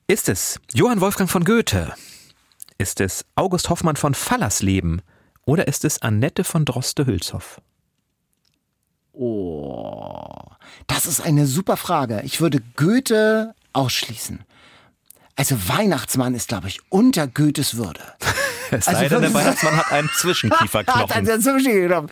[0.08, 1.94] Ist es Johann Wolfgang von Goethe?
[2.78, 5.02] Ist es August Hoffmann von Fallersleben?
[5.46, 7.62] Oder ist es Annette von Droste-Hülshoff?
[10.88, 12.22] das ist eine super Frage.
[12.26, 14.44] Ich würde Goethe ausschließen.
[15.38, 18.02] Also Weihnachtsmann ist, glaube ich, unter Goethes Würde.
[18.72, 21.28] Es Also sei denn, der Weihnachtsmann hat einen Hat Zwischenkieferknochen.
[21.28, 22.10] er so schön genommen.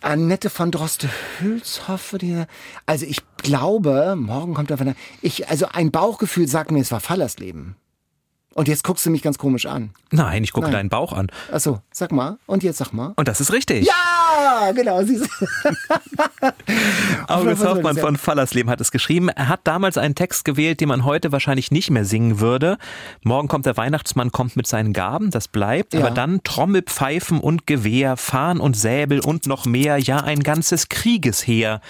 [0.00, 2.16] Annette von Droste-Hülshoff.
[2.84, 4.96] Also ich glaube, morgen kommt er von der...
[5.20, 7.76] Ich, also ein Bauchgefühl sagt mir, es war Fallersleben.
[8.54, 9.90] Und jetzt guckst du mich ganz komisch an.
[10.10, 10.72] Nein, ich gucke Nein.
[10.72, 11.28] deinen Bauch an.
[11.50, 12.38] Achso, sag mal.
[12.46, 13.14] Und jetzt sag mal.
[13.16, 13.86] Und das ist richtig.
[13.86, 15.00] Ja, genau.
[17.28, 19.30] August Hoffmann von Fallersleben hat es geschrieben.
[19.30, 22.76] Er hat damals einen Text gewählt, den man heute wahrscheinlich nicht mehr singen würde.
[23.22, 25.94] Morgen kommt der Weihnachtsmann, kommt mit seinen Gaben, das bleibt.
[25.94, 26.00] Ja.
[26.00, 29.96] Aber dann Trommel, Pfeifen und Gewehr, Fahnen und Säbel und noch mehr.
[29.98, 31.80] Ja, ein ganzes Kriegesheer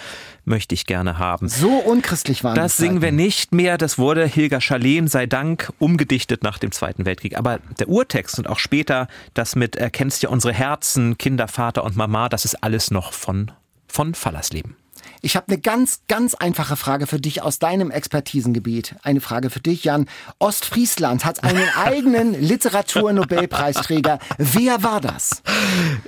[0.45, 1.47] möchte ich gerne haben.
[1.47, 3.77] So unchristlich waren Das singen wir nicht mehr.
[3.77, 7.37] Das wurde Hilger Schalem, sei Dank, umgedichtet nach dem Zweiten Weltkrieg.
[7.37, 11.95] Aber der Urtext und auch später das mit Erkennst ja unsere Herzen, Kinder, Vater und
[11.95, 13.51] Mama, das ist alles noch von,
[13.87, 14.75] von Fallersleben.
[15.21, 18.95] Ich habe eine ganz, ganz einfache Frage für dich aus deinem Expertisengebiet.
[19.03, 20.07] Eine Frage für dich, Jan.
[20.39, 24.19] Ostfriesland hat einen eigenen Literaturnobelpreisträger.
[24.37, 25.41] Wer war das?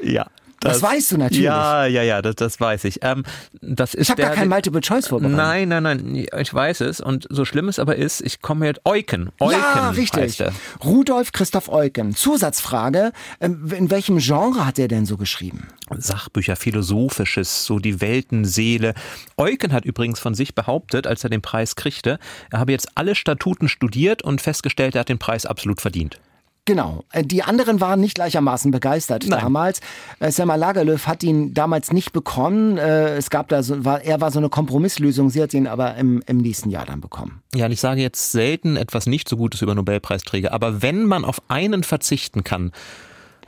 [0.04, 0.28] Ja.
[0.60, 1.43] Das weißt du natürlich.
[1.43, 2.99] Ja, ja, ja, das, das weiß ich.
[3.01, 3.24] Ähm,
[3.62, 5.38] das ist Ich habe gar kein Multiple Choice vorbereitet.
[5.38, 7.01] Nein, nein, nein, ich weiß es.
[7.01, 9.30] Und so schlimm es aber ist, ich komme jetzt Euken.
[9.39, 10.41] Euken ja, richtig.
[10.84, 12.16] Rudolf Christoph Eucken.
[12.16, 15.68] Zusatzfrage, ähm, in welchem Genre hat er denn so geschrieben?
[15.95, 18.93] Sachbücher, Philosophisches, so die Weltenseele.
[19.38, 22.18] Eucken hat übrigens von sich behauptet, als er den Preis kriegte,
[22.51, 26.20] er habe jetzt alle Statuten studiert und festgestellt, er hat den Preis absolut verdient.
[26.66, 27.03] Genau.
[27.11, 29.39] Äh, Die anderen waren nicht gleichermaßen begeistert Nein.
[29.39, 29.80] damals.
[30.20, 32.78] Äh, Selma Lagerlöf hat ihn damals nicht bekommen.
[32.78, 35.30] Äh, Es gab da so, war, er war so eine Kompromisslösung.
[35.30, 37.41] Sie hat ihn aber im, im nächsten Jahr dann bekommen.
[37.53, 41.24] Ja, und ich sage jetzt selten etwas nicht so Gutes über Nobelpreisträger, aber wenn man
[41.24, 42.72] auf einen verzichten kann,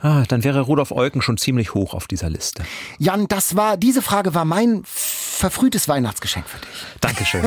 [0.00, 2.62] ah, dann wäre Rudolf Eucken schon ziemlich hoch auf dieser Liste.
[2.98, 6.68] Jan, das war, diese Frage war mein verfrühtes Weihnachtsgeschenk für dich.
[7.00, 7.42] Dankeschön.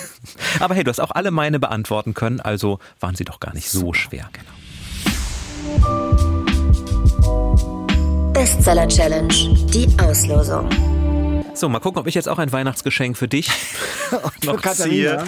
[0.60, 3.70] aber hey, du hast auch alle meine beantworten können, also waren sie doch gar nicht
[3.70, 4.28] so schwer.
[8.44, 9.32] Bestseller Challenge.
[9.72, 10.68] Die Auslosung.
[11.54, 13.48] So, mal gucken, ob ich jetzt auch ein Weihnachtsgeschenk für dich
[14.10, 15.24] Für noch Katharina.
[15.24, 15.26] ziehe.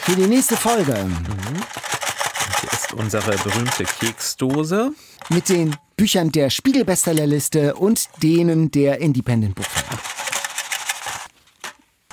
[0.00, 0.94] Für die nächste Folge.
[0.94, 4.92] Hier ist unsere berühmte Keksdose.
[5.28, 9.98] Mit den Büchern der Spiegel-Bestsellerliste und denen der Independent Book Fair.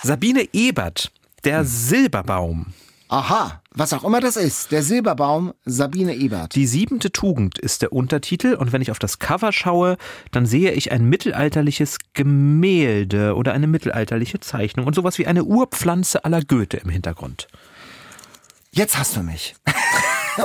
[0.03, 1.13] Sabine Ebert,
[1.45, 2.73] der Silberbaum.
[3.11, 4.71] Aha, was auch immer das ist.
[4.71, 6.55] Der Silberbaum, Sabine Ebert.
[6.55, 9.97] Die siebente Tugend ist der Untertitel und wenn ich auf das Cover schaue,
[10.31, 16.23] dann sehe ich ein mittelalterliches Gemälde oder eine mittelalterliche Zeichnung und sowas wie eine Urpflanze
[16.23, 17.49] aller Goethe im Hintergrund.
[18.71, 19.55] Jetzt hast du mich.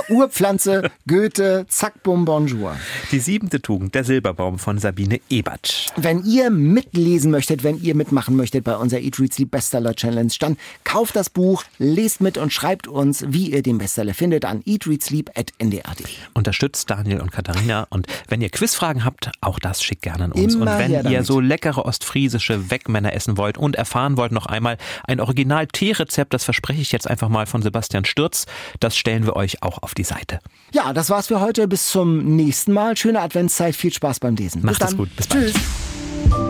[0.09, 2.75] Urpflanze, Goethe, zack, bum, bonjour.
[3.11, 5.93] Die siebente Tugend, der Silberbaum von Sabine Ebert.
[5.95, 10.31] Wenn ihr mitlesen möchtet, wenn ihr mitmachen möchtet bei unserer Eat, Read, Sleep Bestseller Challenge,
[10.39, 14.61] dann kauft das Buch, lest mit und schreibt uns, wie ihr den Bestseller findet an
[14.65, 16.05] eatreadsleep.ndr.de.
[16.33, 20.55] Unterstützt Daniel und Katharina und wenn ihr Quizfragen habt, auch das schickt gerne an uns.
[20.55, 21.25] Immer und wenn ihr damit.
[21.25, 26.81] so leckere ostfriesische Wegmänner essen wollt und erfahren wollt noch einmal ein Original-Tee-Rezept, das verspreche
[26.81, 28.45] ich jetzt einfach mal von Sebastian Stürz,
[28.79, 30.39] das stellen wir euch auch auf die Seite.
[30.73, 31.67] Ja, das war's für heute.
[31.67, 32.95] Bis zum nächsten Mal.
[32.97, 33.75] Schöne Adventszeit.
[33.75, 34.63] Viel Spaß beim Lesen.
[34.63, 35.15] Macht es gut.
[35.15, 35.45] Bis bald.
[35.53, 35.55] Tschüss.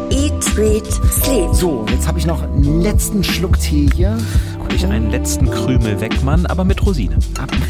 [0.09, 1.53] Eat, Read, Sleep.
[1.53, 4.17] So, jetzt habe ich noch einen letzten Schluck Tee hier.
[4.73, 7.17] Ich einen letzten Krümel Wegmann, aber mit Rosine.
[7.39, 7.51] Ab-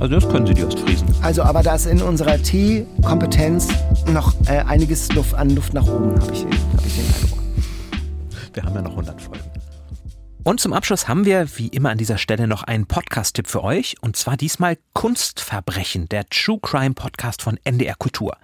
[0.00, 1.08] Also das können Sie die Ostfriesen.
[1.22, 3.68] Also, aber da ist in unserer Tee-Kompetenz
[4.12, 7.38] noch äh, einiges Luft, an Luft nach oben, habe ich, den- hab ich den Eindruck.
[8.54, 9.40] Wir haben ja noch 100 Folgen.
[10.48, 13.96] Und zum Abschluss haben wir, wie immer an dieser Stelle, noch einen Podcast-Tipp für euch.
[14.00, 18.34] Und zwar diesmal Kunstverbrechen, der True Crime Podcast von NDR Kultur.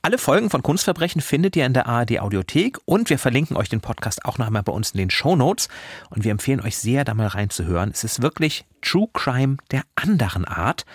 [0.00, 3.80] Alle Folgen von Kunstverbrechen findet ihr in der ARD Audiothek und wir verlinken euch den
[3.80, 5.68] Podcast auch noch einmal bei uns in den Show Notes.
[6.10, 7.90] Und wir empfehlen euch sehr, da mal reinzuhören.
[7.90, 10.86] Es ist wirklich True Crime der anderen Art.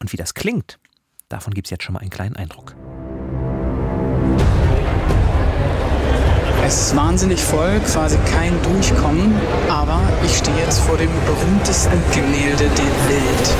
[0.00, 0.80] Und wie das klingt,
[1.28, 2.74] davon gibt es jetzt schon mal einen kleinen Eindruck.
[6.70, 9.34] Es ist wahnsinnig voll, quasi kein Durchkommen,
[9.68, 13.56] aber ich stehe jetzt vor dem berühmtesten Gemälde der Welt.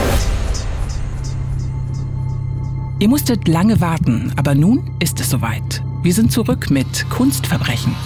[3.00, 5.82] Ihr musstet lange warten, aber nun ist es soweit.
[6.04, 7.96] Wir sind zurück mit Kunstverbrechen.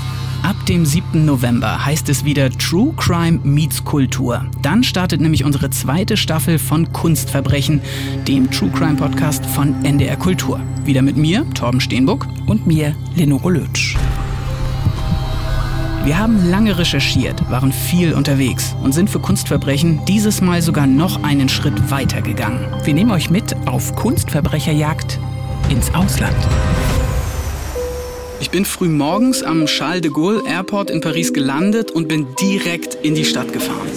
[0.43, 1.27] Ab dem 7.
[1.27, 4.47] November heißt es wieder True Crime meets Kultur.
[4.63, 7.83] Dann startet nämlich unsere zweite Staffel von Kunstverbrechen,
[8.27, 10.61] dem True Crime Podcast von NDR Kultur.
[10.87, 13.99] Wieder mit mir, Torben Steenbuck, und mir, Lenore Lötsch.
[16.05, 21.23] Wir haben lange recherchiert, waren viel unterwegs und sind für Kunstverbrechen dieses Mal sogar noch
[21.23, 22.69] einen Schritt weiter gegangen.
[22.85, 25.19] Wir nehmen euch mit auf Kunstverbrecherjagd
[25.71, 26.37] ins Ausland.
[28.39, 32.97] Ich bin früh morgens am Charles de Gaulle Airport in Paris gelandet und bin direkt
[32.97, 33.89] in die Stadt gefahren.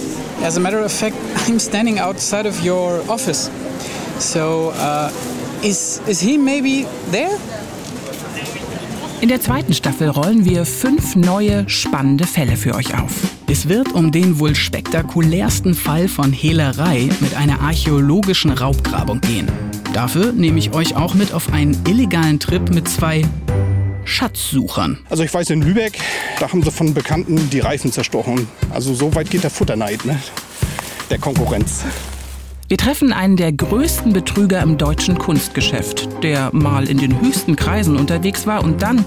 [0.42, 1.14] As a matter of fact,
[1.46, 3.50] I'm standing outside of your office.
[4.18, 5.10] So, uh,
[5.62, 7.36] is, is he maybe there?
[9.20, 13.12] In der zweiten Staffel rollen wir fünf neue, spannende Fälle für euch auf.
[13.48, 19.50] Es wird um den wohl spektakulärsten Fall von Hehlerei mit einer archäologischen Raubgrabung gehen.
[19.92, 23.22] Dafür nehme ich euch auch mit auf einen illegalen Trip mit zwei
[24.04, 24.98] Schatzsuchern.
[25.10, 25.98] Also ich weiß in Lübeck,
[26.38, 28.46] da haben sie von Bekannten die Reifen zerstochen.
[28.70, 30.16] Also so weit geht der Futterneid, ne?
[31.10, 31.82] Der Konkurrenz.
[32.70, 37.96] Wir treffen einen der größten Betrüger im deutschen Kunstgeschäft, der mal in den höchsten Kreisen
[37.96, 39.06] unterwegs war und dann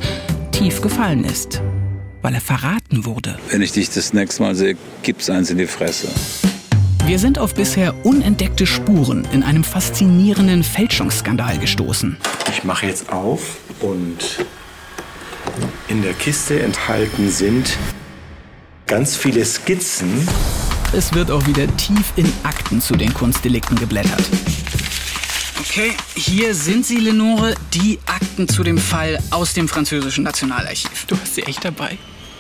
[0.52, 1.62] tief gefallen ist,
[2.24, 3.38] weil er verraten wurde.
[3.52, 6.08] Wenn ich dich das nächste Mal sehe, gibt's eins in die Fresse.
[7.06, 12.18] Wir sind auf bisher unentdeckte Spuren in einem faszinierenden Fälschungsskandal gestoßen.
[12.50, 14.44] Ich mache jetzt auf und
[15.88, 17.78] in der Kiste enthalten sind
[18.88, 20.28] ganz viele Skizzen.
[20.94, 24.24] Es wird auch wieder tief in Akten zu den Kunstdelikten geblättert.
[25.62, 31.06] Okay, hier sind sie, Lenore, die Akten zu dem Fall aus dem französischen Nationalarchiv.
[31.08, 31.98] Du hast sie echt dabei.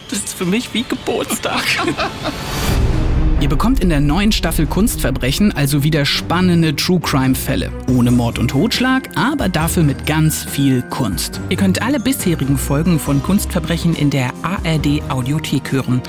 [0.09, 1.63] Das ist für mich wie Geburtstag.
[3.39, 7.71] Ihr bekommt in der neuen Staffel Kunstverbrechen also wieder spannende True Crime Fälle.
[7.87, 11.39] Ohne Mord und Totschlag, aber dafür mit ganz viel Kunst.
[11.49, 16.01] Ihr könnt alle bisherigen Folgen von Kunstverbrechen in der ARD Audiothek hören.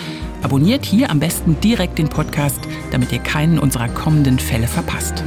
[0.43, 5.23] Abonniert hier am besten direkt den Podcast, damit ihr keinen unserer kommenden Fälle verpasst.